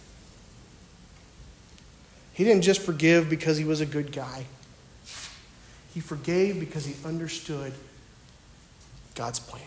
[2.33, 4.47] He didn't just forgive because he was a good guy,
[5.95, 7.73] he forgave because he understood
[9.15, 9.63] God's plan.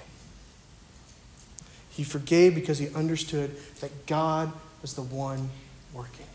[1.92, 5.50] He forgave because he understood that God was the one
[5.94, 6.28] working.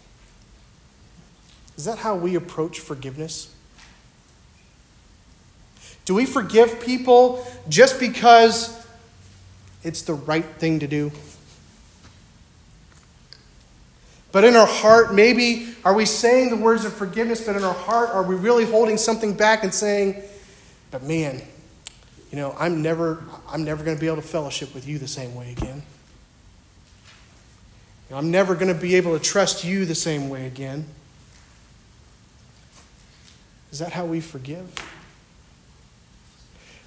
[1.76, 3.54] Is that how we approach forgiveness?
[6.06, 8.86] Do we forgive people just because
[9.84, 11.12] it's the right thing to do?
[14.36, 17.72] But in our heart, maybe are we saying the words of forgiveness, but in our
[17.72, 20.22] heart, are we really holding something back and saying,
[20.90, 21.40] but man,
[22.30, 25.08] you know, I'm never, I'm never going to be able to fellowship with you the
[25.08, 25.82] same way again.
[28.06, 30.84] You know, I'm never going to be able to trust you the same way again.
[33.72, 34.70] Is that how we forgive?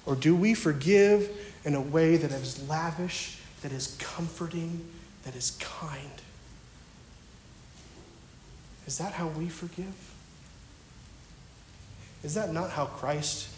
[0.06, 1.28] Or do we forgive
[1.64, 4.88] in a way that is lavish, that is comforting,
[5.24, 6.19] that is kind?
[8.86, 9.94] Is that how we forgive?
[12.22, 13.48] Is that not how Christ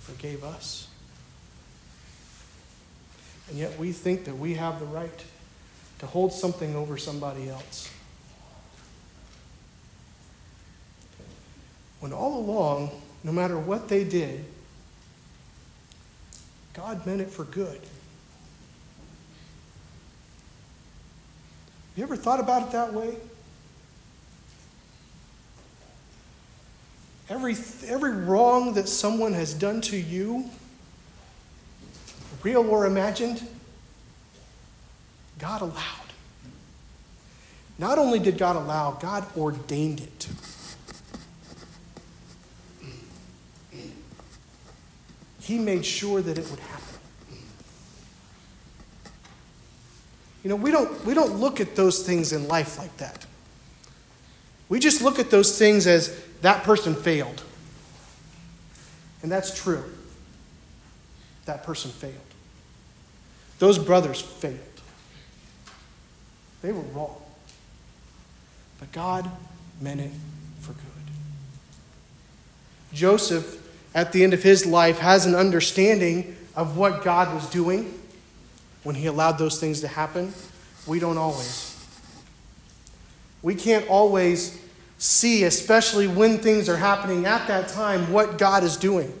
[0.00, 0.88] forgave us?
[3.48, 5.24] And yet we think that we have the right
[5.98, 7.90] to hold something over somebody else.
[12.00, 12.90] When all along,
[13.22, 14.44] no matter what they did,
[16.72, 17.80] God meant it for good.
[21.96, 23.16] You ever thought about it that way?
[27.30, 27.52] Every,
[27.86, 30.50] every wrong that someone has done to you,
[32.42, 33.46] real or imagined,
[35.38, 35.76] God allowed.
[37.78, 40.28] Not only did God allow, God ordained it.
[45.40, 46.98] He made sure that it would happen.
[50.42, 53.24] You know, we don't, we don't look at those things in life like that.
[54.68, 57.42] We just look at those things as that person failed.
[59.22, 59.84] And that's true.
[61.44, 62.14] That person failed.
[63.58, 64.58] Those brothers failed.
[66.62, 67.16] They were wrong.
[68.78, 69.30] But God
[69.80, 70.10] meant it
[70.60, 70.82] for good.
[72.92, 77.98] Joseph, at the end of his life, has an understanding of what God was doing
[78.82, 80.32] when he allowed those things to happen.
[80.86, 81.76] We don't always.
[83.42, 84.60] We can't always
[85.00, 89.12] see, especially when things are happening at that time, what God is doing.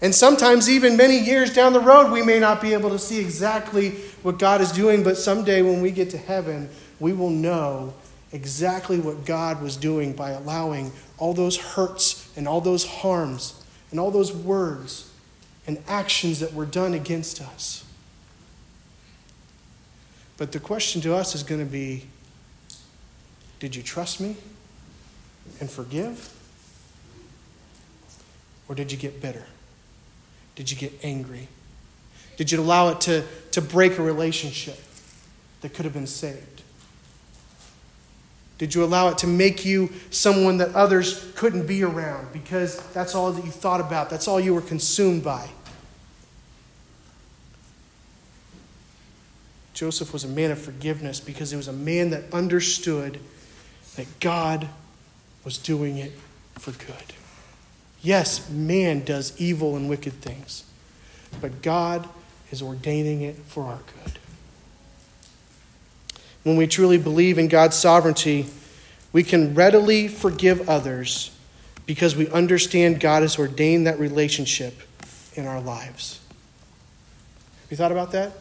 [0.00, 3.20] And sometimes, even many years down the road, we may not be able to see
[3.20, 3.90] exactly
[4.22, 7.92] what God is doing, but someday when we get to heaven, we will know
[8.32, 14.00] exactly what God was doing by allowing all those hurts and all those harms and
[14.00, 15.10] all those words
[15.66, 17.84] and actions that were done against us.
[20.38, 22.06] But the question to us is going to be
[23.60, 24.36] did you trust me
[25.60, 26.32] and forgive?
[28.68, 29.44] Or did you get bitter?
[30.56, 31.48] Did you get angry?
[32.36, 34.78] Did you allow it to, to break a relationship
[35.60, 36.62] that could have been saved?
[38.58, 43.14] Did you allow it to make you someone that others couldn't be around because that's
[43.14, 44.10] all that you thought about?
[44.10, 45.48] That's all you were consumed by?
[49.74, 53.18] Joseph was a man of forgiveness because he was a man that understood
[53.96, 54.68] that God
[55.44, 56.12] was doing it
[56.58, 57.14] for good.
[58.02, 60.64] Yes, man does evil and wicked things,
[61.40, 62.08] but God
[62.50, 64.18] is ordaining it for our good.
[66.42, 68.46] When we truly believe in God's sovereignty,
[69.12, 71.30] we can readily forgive others
[71.86, 74.74] because we understand God has ordained that relationship
[75.34, 76.20] in our lives.
[77.62, 78.32] Have you thought about that?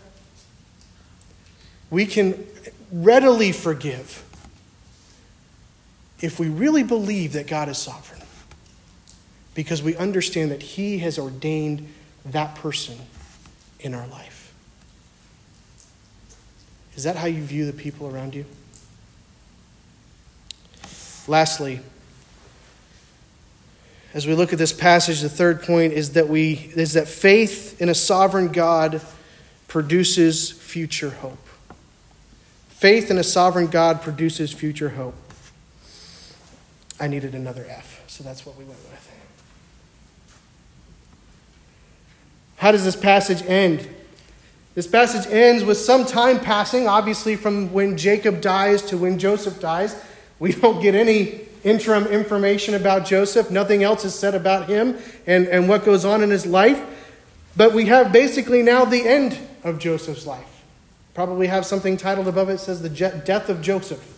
[1.89, 2.45] We can
[2.91, 4.22] readily forgive
[6.23, 8.21] if we really believe that God is sovereign
[9.53, 11.93] because we understand that He has ordained
[12.25, 12.97] that person
[13.81, 14.53] in our life.
[16.95, 18.45] Is that how you view the people around you?
[21.27, 21.81] Lastly,
[24.13, 27.81] as we look at this passage, the third point is that we is that faith
[27.81, 29.01] in a sovereign God
[29.67, 31.47] produces future hope.
[32.69, 35.15] Faith in a sovereign God produces future hope.
[36.99, 39.11] I needed another F, so that's what we went with.
[42.57, 43.87] How does this passage end?
[44.73, 49.59] This passage ends with some time passing, obviously, from when Jacob dies to when Joseph
[49.59, 49.95] dies.
[50.39, 53.51] We don't get any interim information about Joseph.
[53.51, 56.81] Nothing else is said about him and, and what goes on in his life.
[57.55, 60.63] But we have basically now the end of Joseph's life.
[61.13, 64.12] Probably have something titled above it says the death of Joseph.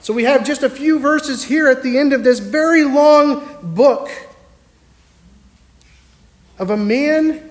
[0.00, 3.46] So we have just a few verses here at the end of this very long
[3.62, 4.08] book
[6.58, 7.50] of a man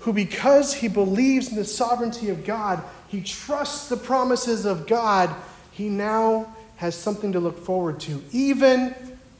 [0.00, 5.34] who, because he believes in the sovereignty of God, he trusts the promises of God,
[5.72, 8.94] he now has something to look forward to, even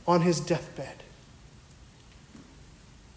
[0.06, 1.02] on his deathbed.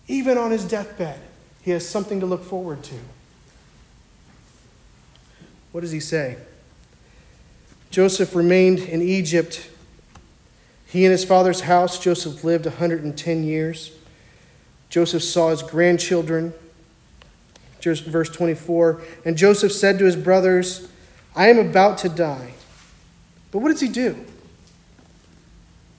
[0.07, 1.19] Even on his deathbed,
[1.61, 2.95] he has something to look forward to.
[5.71, 6.37] What does he say?
[7.91, 9.69] Joseph remained in Egypt.
[10.85, 13.91] He and his father's house, Joseph lived 110 years.
[14.89, 16.53] Joseph saw his grandchildren
[17.81, 19.01] verse 24.
[19.25, 20.89] And Joseph said to his brothers,
[21.35, 22.53] I am about to die.
[23.51, 24.25] But what does he do?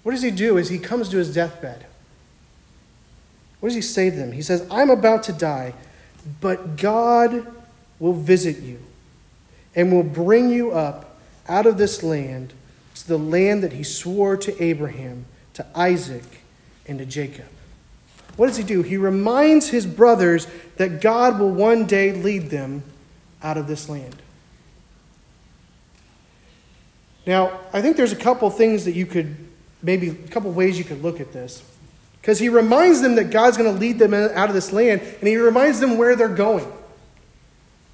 [0.03, 1.87] What does he do as he comes to his deathbed?
[3.61, 4.33] What does he say to them?
[4.33, 5.75] He says, I'm about to die,
[6.41, 7.47] but God
[7.99, 8.81] will visit you
[9.75, 11.10] and will bring you up
[11.51, 12.55] out of this land
[12.95, 16.43] to the land that he swore to Abraham, to Isaac,
[16.87, 17.47] and to Jacob.
[18.37, 18.83] What does he do?
[18.83, 20.47] He reminds his brothers
[20.77, 22.85] that God will one day lead them
[23.43, 24.17] out of this land.
[27.27, 29.37] Now, I think there's a couple things that you could,
[29.83, 31.63] maybe a couple ways you could look at this.
[32.21, 35.29] Because he reminds them that God's going to lead them out of this land, and
[35.29, 36.71] he reminds them where they're going.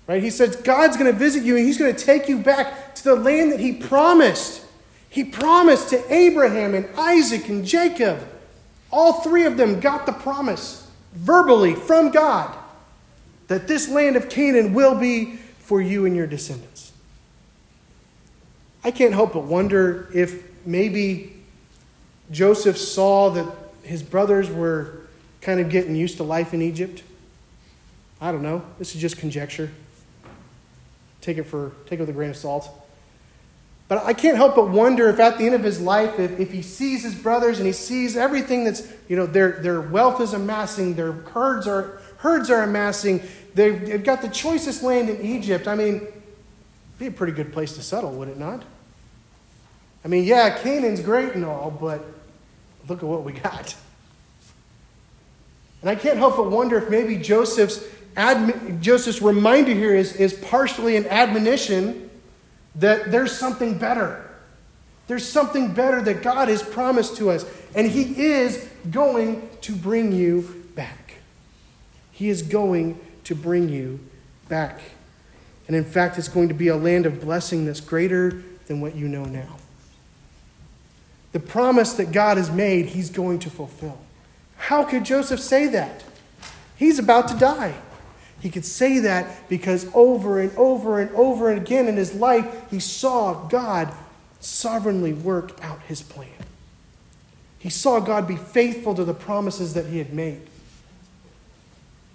[0.06, 0.22] Right?
[0.22, 3.04] He says, God's going to visit you, and he's going to take you back to
[3.04, 4.62] the land that he promised.
[5.08, 8.20] He promised to Abraham and Isaac and Jacob.
[8.90, 12.56] All three of them got the promise verbally from God
[13.48, 16.92] that this land of Canaan will be for you and your descendants.
[18.84, 21.32] I can't help but wonder if maybe
[22.30, 23.46] Joseph saw that
[23.82, 25.00] his brothers were
[25.40, 27.02] kind of getting used to life in Egypt.
[28.20, 28.64] I don't know.
[28.78, 29.70] This is just conjecture.
[31.26, 32.70] Take it for take it with a grain of salt.
[33.88, 36.52] But I can't help but wonder if at the end of his life, if, if
[36.52, 40.34] he sees his brothers and he sees everything that's, you know, their, their wealth is
[40.34, 43.22] amassing, their herds are, herds are amassing,
[43.54, 45.66] they've, they've got the choicest land in Egypt.
[45.66, 46.06] I mean,
[46.98, 48.62] be a pretty good place to settle, would it not?
[50.04, 52.04] I mean, yeah, Canaan's great and all, but
[52.88, 53.74] look at what we got.
[55.80, 57.84] And I can't help but wonder if maybe Joseph's,
[58.16, 62.10] admi- Joseph's reminder here is, is partially an admonition
[62.76, 64.22] that there's something better.
[65.06, 67.44] There's something better that God has promised to us,
[67.74, 71.14] and He is going to bring you back.
[72.10, 74.00] He is going to bring you
[74.48, 74.80] back.
[75.66, 78.94] And in fact, it's going to be a land of blessing that's greater than what
[78.94, 79.56] you know now.
[81.32, 83.98] The promise that God has made, he's going to fulfill.
[84.56, 86.04] How could Joseph say that?
[86.76, 87.74] He's about to die.
[88.40, 92.70] He could say that because over and over and over and again in his life,
[92.70, 93.92] he saw God
[94.40, 96.28] sovereignly work out his plan.
[97.58, 100.42] He saw God be faithful to the promises that he had made.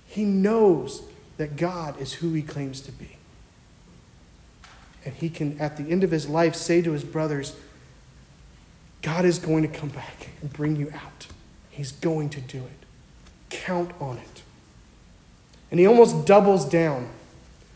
[0.08, 1.04] He knows
[1.38, 3.18] that God is who he claims to be.
[5.04, 7.56] And he can, at the end of his life, say to his brothers,
[9.02, 11.28] God is going to come back and bring you out.
[11.72, 12.86] He's going to do it.
[13.50, 14.44] Count on it.
[15.72, 17.10] And he almost doubles down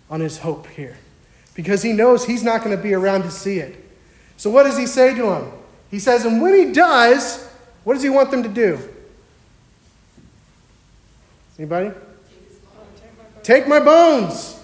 [0.10, 0.98] on his hope here
[1.56, 3.76] because he knows he's not going to be around to see it.
[4.38, 5.52] So, what does he say to him?
[5.90, 7.48] He says, And when he does,
[7.86, 8.78] what does he want them to do?
[11.58, 11.92] Anybody?
[13.44, 14.60] Take my bones.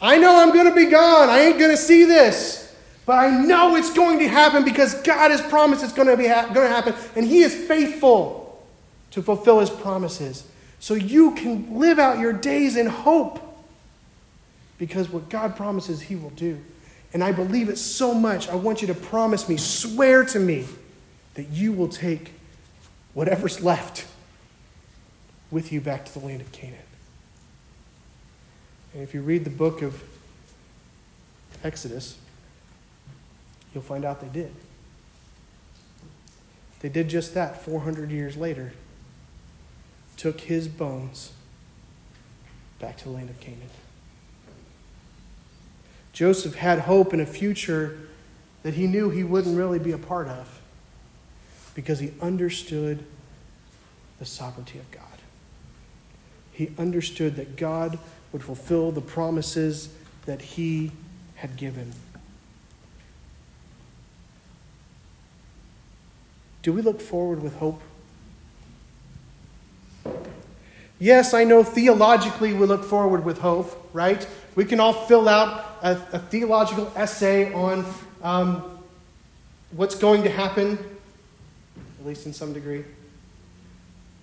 [0.00, 1.28] I know I'm going to be gone.
[1.28, 2.74] I ain't going to see this.
[3.06, 6.26] But I know it's going to happen because God has promised it's going to, be
[6.26, 6.94] ha- going to happen.
[7.16, 8.64] And He is faithful
[9.10, 10.44] to fulfill His promises.
[10.84, 13.40] So you can live out your days in hope
[14.76, 16.60] because what God promises, He will do.
[17.14, 18.50] And I believe it so much.
[18.50, 20.66] I want you to promise me, swear to me,
[21.36, 22.32] that you will take
[23.14, 24.06] whatever's left
[25.50, 26.78] with you back to the land of Canaan.
[28.92, 30.02] And if you read the book of
[31.62, 32.18] Exodus,
[33.72, 34.52] you'll find out they did.
[36.80, 38.74] They did just that 400 years later.
[40.16, 41.32] Took his bones
[42.78, 43.68] back to the land of Canaan.
[46.12, 47.98] Joseph had hope in a future
[48.62, 50.60] that he knew he wouldn't really be a part of
[51.74, 53.04] because he understood
[54.18, 55.02] the sovereignty of God.
[56.52, 57.98] He understood that God
[58.32, 59.88] would fulfill the promises
[60.24, 60.92] that he
[61.34, 61.92] had given.
[66.62, 67.82] Do we look forward with hope?
[71.04, 74.26] Yes, I know theologically we look forward with hope, right?
[74.54, 77.84] We can all fill out a, a theological essay on
[78.22, 78.78] um,
[79.72, 80.78] what's going to happen,
[82.00, 82.86] at least in some degree.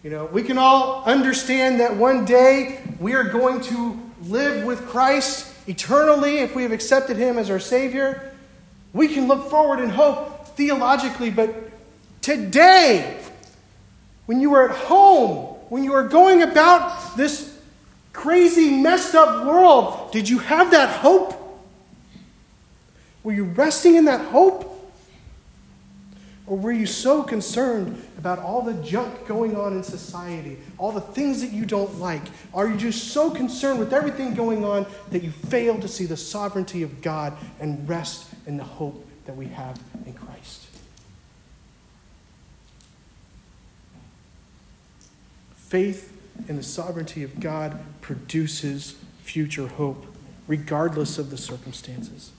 [0.02, 4.88] You know, we can all understand that one day we are going to live with
[4.88, 8.34] Christ eternally if we have accepted Him as our Savior.
[8.92, 11.54] We can look forward and hope theologically, but
[12.22, 13.20] Today,
[14.28, 17.58] when you are at home, when you are going about this
[18.12, 21.34] crazy, messed up world, did you have that hope?
[23.24, 24.68] Were you resting in that hope?
[26.46, 31.00] Or were you so concerned about all the junk going on in society, all the
[31.00, 32.24] things that you don't like?
[32.54, 36.18] Are you just so concerned with everything going on that you fail to see the
[36.18, 40.61] sovereignty of God and rest in the hope that we have in Christ?
[45.72, 46.12] Faith
[46.50, 50.06] in the sovereignty of God produces future hope,
[50.46, 52.34] regardless of the circumstances.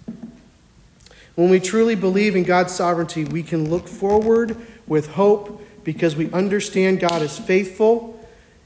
[1.34, 4.54] When we truly believe in God's sovereignty, we can look forward
[4.86, 8.22] with hope because we understand God is faithful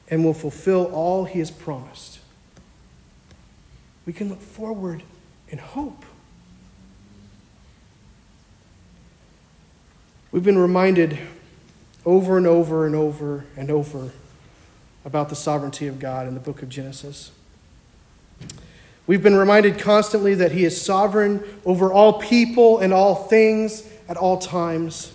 [0.09, 2.19] and will fulfill all he has promised.
[4.05, 5.05] We can look forward
[5.49, 6.05] in hope.
[10.33, 11.21] We've been reminded
[12.05, 14.11] over and over and over and over
[15.07, 17.31] about the sovereignty of God in the book of Genesis.
[19.07, 24.17] We've been reminded constantly that He is sovereign over all people and all things at
[24.17, 25.13] all times.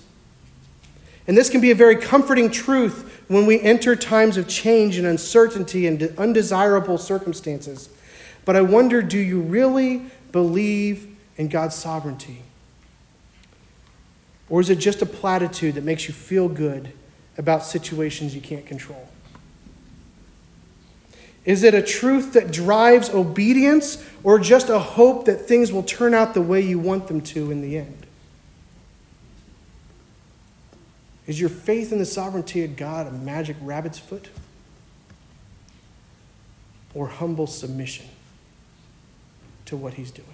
[1.28, 5.06] And this can be a very comforting truth when we enter times of change and
[5.06, 7.90] uncertainty and undesirable circumstances.
[8.46, 12.44] But I wonder do you really believe in God's sovereignty?
[14.50, 16.94] Or is it just a platitude that makes you feel good
[17.38, 19.11] about situations you can't control?
[21.44, 26.14] Is it a truth that drives obedience or just a hope that things will turn
[26.14, 28.06] out the way you want them to in the end?
[31.26, 34.30] Is your faith in the sovereignty of God a magic rabbit's foot
[36.94, 38.08] or humble submission
[39.66, 40.28] to what He's doing?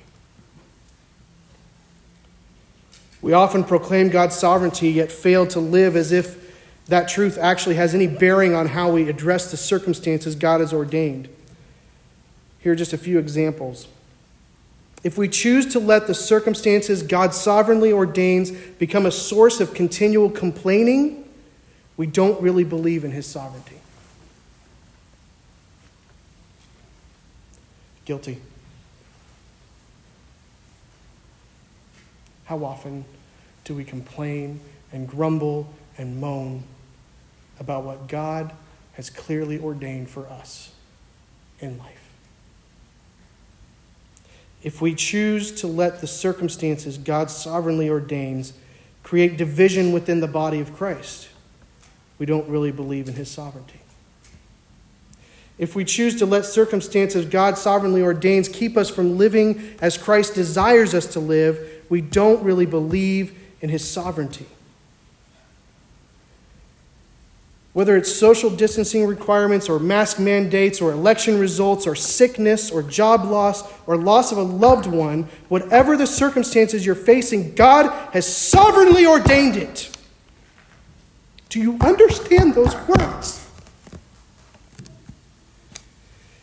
[3.21, 6.46] We often proclaim God's sovereignty, yet fail to live as if
[6.87, 11.29] that truth actually has any bearing on how we address the circumstances God has ordained.
[12.59, 13.87] Here are just a few examples.
[15.03, 20.29] If we choose to let the circumstances God sovereignly ordains become a source of continual
[20.29, 21.27] complaining,
[21.97, 23.79] we don't really believe in His sovereignty.
[28.05, 28.41] Guilty.
[32.47, 33.03] how often
[33.65, 34.59] do we complain
[34.93, 35.67] and grumble
[35.97, 36.63] and moan
[37.59, 38.53] about what God
[38.93, 40.71] has clearly ordained for us
[41.59, 42.07] in life?
[44.63, 48.53] If we choose to let the circumstances God sovereignly ordains
[49.03, 51.29] create division within the body of Christ,
[52.17, 53.79] we don't really believe in his sovereignty.
[55.57, 60.35] If we choose to let circumstances God sovereignly ordains keep us from living as Christ
[60.35, 64.45] desires us to live, we don't really believe in his sovereignty.
[67.77, 73.25] Whether it's social distancing requirements or mask mandates or election results or sickness or job
[73.25, 79.05] loss or loss of a loved one, whatever the circumstances you're facing, God has sovereignly
[79.05, 79.95] ordained it.
[81.49, 83.47] Do you understand those words?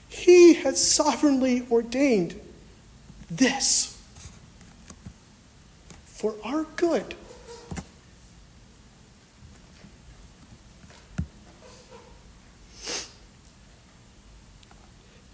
[0.08, 2.40] He has sovereignly ordained
[3.28, 4.00] this
[6.04, 7.16] for our good.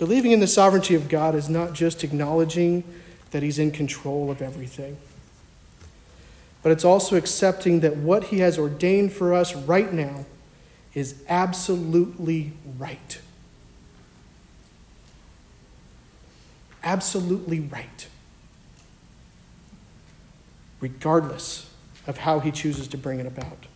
[0.00, 2.84] Believing in the sovereignty of God is not just acknowledging
[3.32, 4.96] that He's in control of everything,
[6.62, 10.24] but it's also accepting that what He has ordained for us right now
[10.94, 13.20] is absolutely right.
[16.82, 18.08] Absolutely right.
[20.80, 21.70] Regardless
[22.06, 23.66] of how He chooses to bring it about.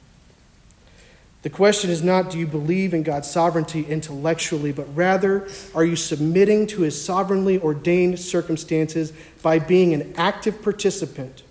[1.45, 5.95] The question is not do you believe in God's sovereignty intellectually, but rather are you
[5.95, 11.43] submitting to his sovereignly ordained circumstances by being an active participant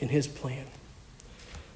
[0.00, 0.66] in his plan?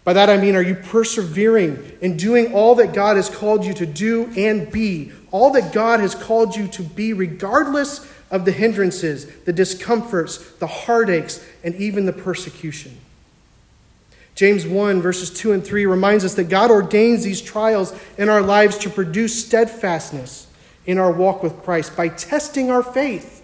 [0.02, 3.72] By that I mean, are you persevering in doing all that God has called you
[3.74, 8.52] to do and be, all that God has called you to be, regardless of the
[8.52, 12.98] hindrances, the discomforts, the heartaches, and even the persecution?
[14.34, 18.42] James 1, verses 2 and 3 reminds us that God ordains these trials in our
[18.42, 20.48] lives to produce steadfastness
[20.86, 23.42] in our walk with Christ by testing our faith.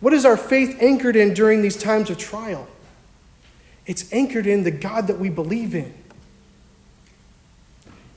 [0.00, 2.66] What is our faith anchored in during these times of trial?
[3.86, 5.94] It's anchored in the God that we believe in.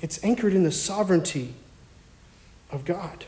[0.01, 1.53] It's anchored in the sovereignty
[2.71, 3.25] of God.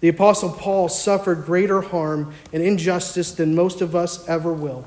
[0.00, 4.86] The Apostle Paul suffered greater harm and injustice than most of us ever will.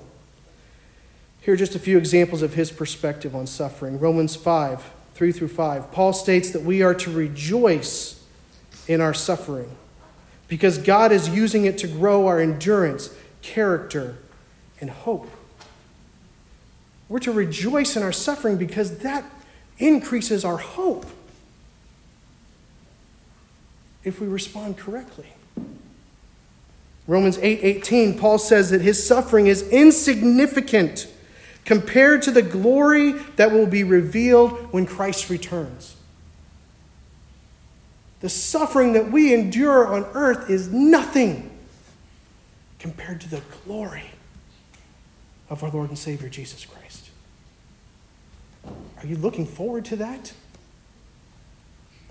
[1.42, 4.00] Here are just a few examples of his perspective on suffering.
[4.00, 5.92] Romans 5, 3 through 5.
[5.92, 8.24] Paul states that we are to rejoice
[8.88, 9.76] in our suffering
[10.48, 14.18] because God is using it to grow our endurance, character,
[14.80, 15.30] and hope.
[17.10, 19.26] We're to rejoice in our suffering because that
[19.80, 21.08] increases our hope
[24.04, 25.34] if we respond correctly.
[27.08, 31.08] Romans 8:18 8, Paul says that his suffering is insignificant
[31.66, 35.96] compared to the glory that will be revealed when Christ returns.
[38.22, 41.50] The suffering that we endure on earth is nothing
[42.80, 44.12] compared to the glory
[45.50, 47.10] of our Lord and Savior Jesus Christ.
[48.66, 50.34] Are you looking forward to that?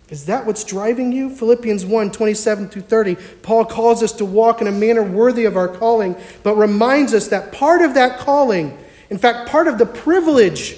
[0.09, 1.30] Is that what's driving you?
[1.30, 3.16] Philippians 1 27 through 30.
[3.42, 7.28] Paul calls us to walk in a manner worthy of our calling, but reminds us
[7.28, 8.76] that part of that calling
[9.11, 10.76] in fact, part of the privilege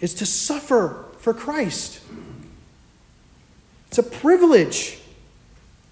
[0.00, 2.00] is to suffer for Christ.
[3.88, 4.98] It's a privilege.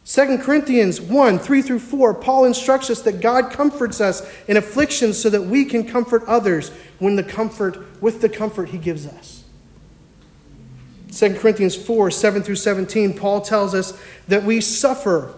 [0.07, 5.21] 2 Corinthians 1 3 through 4, Paul instructs us that God comforts us in afflictions
[5.21, 9.45] so that we can comfort others when the comfort, with the comfort he gives us.
[11.13, 15.35] 2 Corinthians 4 7 through 17, Paul tells us that we suffer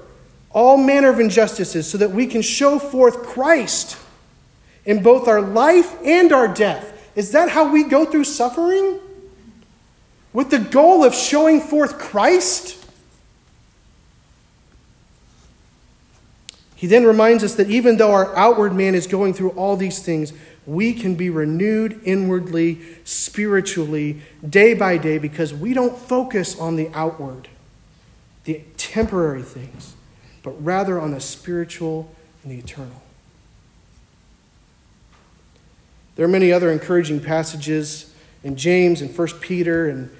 [0.52, 3.96] all manner of injustices so that we can show forth Christ
[4.90, 6.92] in both our life and our death.
[7.14, 8.98] Is that how we go through suffering?
[10.32, 12.76] With the goal of showing forth Christ?
[16.74, 20.02] He then reminds us that even though our outward man is going through all these
[20.02, 20.32] things,
[20.66, 26.90] we can be renewed inwardly, spiritually, day by day, because we don't focus on the
[26.94, 27.46] outward,
[28.42, 29.94] the temporary things,
[30.42, 32.12] but rather on the spiritual
[32.42, 33.02] and the eternal.
[36.20, 38.12] There are many other encouraging passages
[38.44, 40.14] in James and 1 Peter and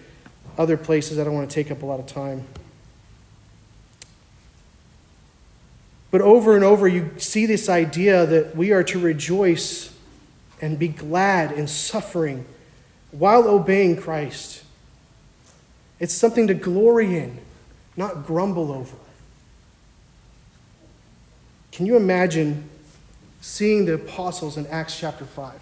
[0.57, 1.18] other places.
[1.18, 2.46] I don't want to take up a lot of time.
[6.11, 9.94] But over and over, you see this idea that we are to rejoice
[10.62, 12.46] and be glad in suffering
[13.11, 14.64] while obeying Christ.
[15.98, 17.40] It's something to glory in,
[17.94, 18.96] not grumble over.
[21.72, 22.70] Can you imagine
[23.42, 25.61] seeing the apostles in Acts chapter 5.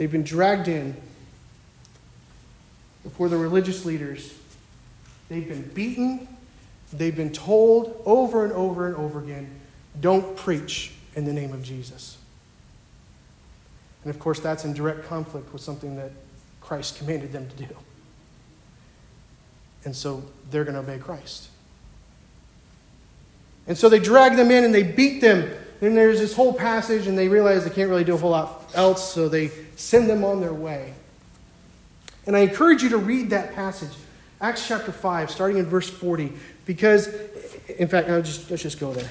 [0.00, 0.96] They've been dragged in
[3.02, 4.32] before the religious leaders.
[5.28, 6.26] They've been beaten.
[6.90, 9.50] They've been told over and over and over again
[10.00, 12.16] don't preach in the name of Jesus.
[14.02, 16.12] And of course, that's in direct conflict with something that
[16.62, 17.76] Christ commanded them to do.
[19.84, 21.50] And so they're going to obey Christ.
[23.66, 25.50] And so they drag them in and they beat them.
[25.80, 28.70] Then there's this whole passage, and they realize they can't really do a whole lot
[28.74, 29.50] else, so they
[29.80, 30.92] send them on their way.
[32.26, 33.92] And I encourage you to read that passage,
[34.40, 36.32] Acts chapter 5, starting in verse 40,
[36.66, 37.08] because,
[37.78, 39.10] in fact, I'll just, let's just go there.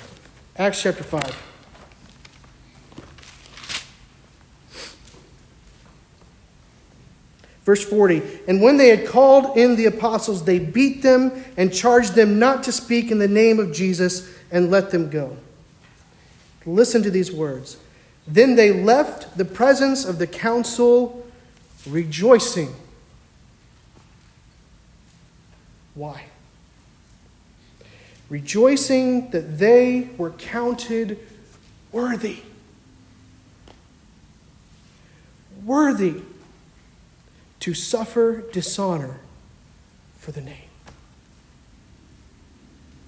[0.57, 1.45] Acts chapter 5.
[7.63, 12.13] Verse 40 And when they had called in the apostles, they beat them and charged
[12.13, 15.35] them not to speak in the name of Jesus and let them go.
[16.65, 17.77] Listen to these words.
[18.29, 21.25] Then they left the presence of the council
[21.87, 22.75] rejoicing.
[25.95, 26.25] Why?
[28.29, 31.17] Rejoicing that they were counted
[31.91, 32.43] worthy.
[35.65, 36.21] Worthy
[37.61, 39.21] to suffer dishonor
[40.19, 40.69] for the name.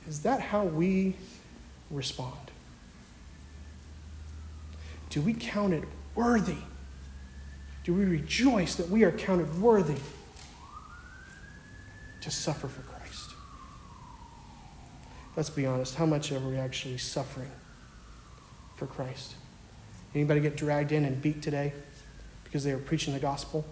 [0.07, 1.15] Is that how we
[1.91, 2.40] respond?
[5.11, 5.83] Do we count it
[6.15, 6.57] worthy?
[7.83, 9.99] Do we rejoice that we are counted worthy
[12.21, 13.31] to suffer for Christ?
[15.35, 17.51] Let's be honest, how much are we actually suffering
[18.75, 19.35] for Christ?
[20.15, 21.73] Anybody get dragged in and beat today
[22.45, 23.65] because they were preaching the gospel?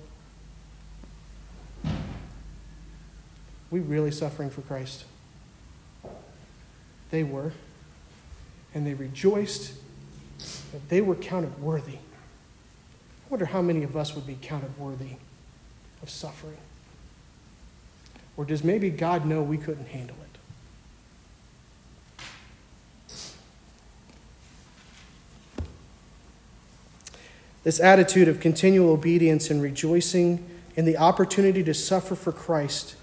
[3.72, 5.06] we really suffering for Christ?
[7.12, 7.54] They were.
[8.74, 9.74] And they rejoiced
[10.72, 11.96] that they were counted worthy.
[11.96, 15.16] I wonder how many of us would be counted worthy
[16.02, 16.58] of suffering.
[18.38, 20.30] Or does maybe God know we couldn't handle it?
[27.64, 30.44] This attitude of continual obedience and rejoicing
[30.76, 32.96] in the opportunity to suffer for Christ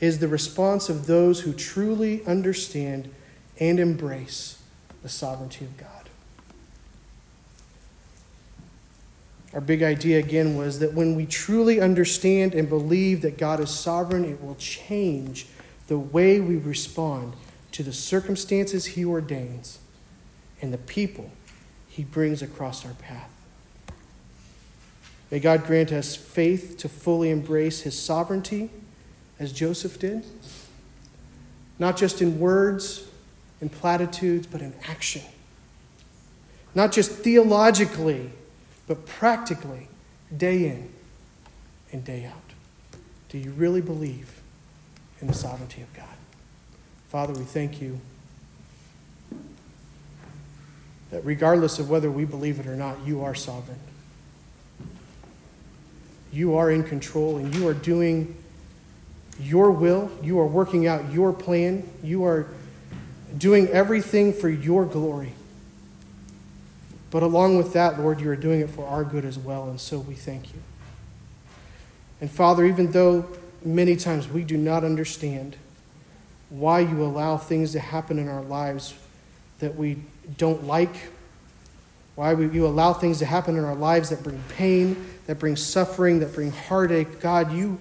[0.00, 3.12] is the response of those who truly understand
[3.60, 4.62] and embrace
[5.02, 5.97] the sovereignty of God.
[9.54, 13.70] Our big idea again was that when we truly understand and believe that God is
[13.70, 15.46] sovereign, it will change
[15.86, 17.34] the way we respond
[17.72, 19.78] to the circumstances He ordains
[20.60, 21.30] and the people
[21.88, 23.30] He brings across our path.
[25.30, 28.70] May God grant us faith to fully embrace His sovereignty
[29.38, 30.26] as Joseph did,
[31.78, 33.06] not just in words
[33.60, 35.22] and platitudes, but in action.
[36.74, 38.30] Not just theologically,
[38.88, 39.86] but practically,
[40.34, 40.88] day in
[41.92, 42.34] and day out.
[43.28, 44.40] Do you really believe
[45.20, 46.06] in the sovereignty of God?
[47.08, 48.00] Father, we thank you
[51.10, 53.78] that regardless of whether we believe it or not, you are sovereign.
[56.32, 58.36] You are in control and you are doing
[59.40, 60.10] your will.
[60.22, 61.88] You are working out your plan.
[62.02, 62.48] You are
[63.36, 65.32] doing everything for your glory.
[67.10, 69.80] But along with that, Lord, you are doing it for our good as well, and
[69.80, 70.60] so we thank you.
[72.20, 73.26] And Father, even though
[73.64, 75.56] many times we do not understand
[76.50, 78.94] why you allow things to happen in our lives
[79.58, 79.98] that we
[80.36, 81.10] don't like,
[82.14, 86.18] why you allow things to happen in our lives that bring pain, that bring suffering,
[86.20, 87.78] that bring heartache, God, you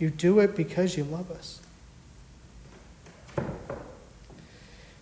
[0.00, 1.59] You do it because you love us.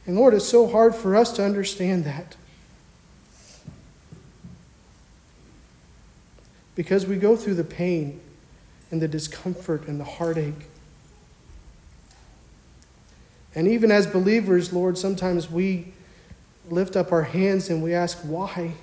[0.08, 2.34] And Lord, it's so hard for us to understand that.
[6.74, 8.18] Because we go through the pain
[8.90, 10.64] and the discomfort and the heartache.
[13.54, 15.92] And even as believers, Lord, sometimes we
[16.70, 18.76] lift up our hands and we ask, why?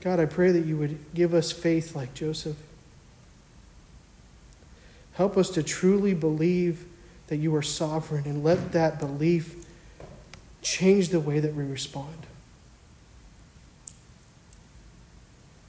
[0.00, 2.56] God, I pray that you would give us faith like Joseph.
[5.12, 6.86] Help us to truly believe
[7.28, 9.66] that you are sovereign and let that belief
[10.62, 12.26] change the way that we respond.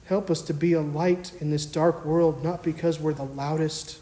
[0.06, 4.00] Help us to be a light in this dark world, not because we're the loudest,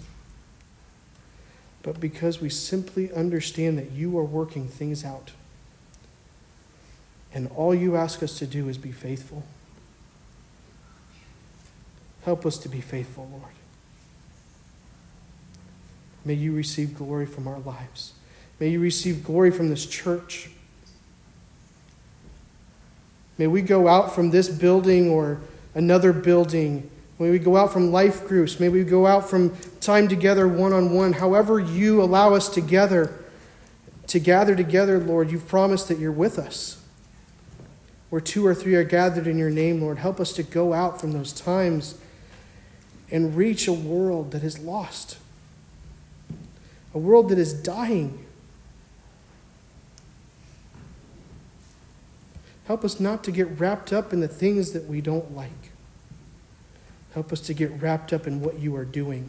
[1.83, 5.33] but because we simply understand that you are working things out.
[7.33, 9.45] And all you ask us to do is be faithful.
[12.25, 13.54] Help us to be faithful, Lord.
[16.25, 18.13] May you receive glory from our lives.
[18.61, 20.51] May you receive glory from this church.
[23.37, 25.41] May we go out from this building or
[25.75, 26.89] another building.
[27.19, 28.61] May we go out from life groups.
[28.61, 31.13] May we go out from time together one on one.
[31.13, 33.13] However, you allow us together
[34.09, 36.81] to gather together, Lord, you've promised that you're with us.
[38.11, 41.01] Where two or three are gathered in your name, Lord, help us to go out
[41.01, 41.99] from those times
[43.11, 45.19] and reach a world that is lost,
[46.95, 48.25] a world that is dying.
[52.67, 55.51] Help us not to get wrapped up in the things that we don't like.
[57.13, 59.29] Help us to get wrapped up in what you are doing.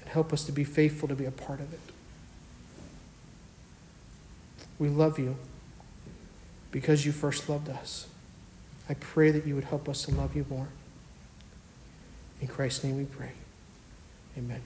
[0.00, 1.80] And help us to be faithful to be a part of it.
[4.78, 5.36] We love you
[6.70, 8.06] because you first loved us.
[8.88, 10.68] I pray that you would help us to love you more.
[12.40, 13.32] In Christ's name we pray.
[14.36, 14.60] Amen.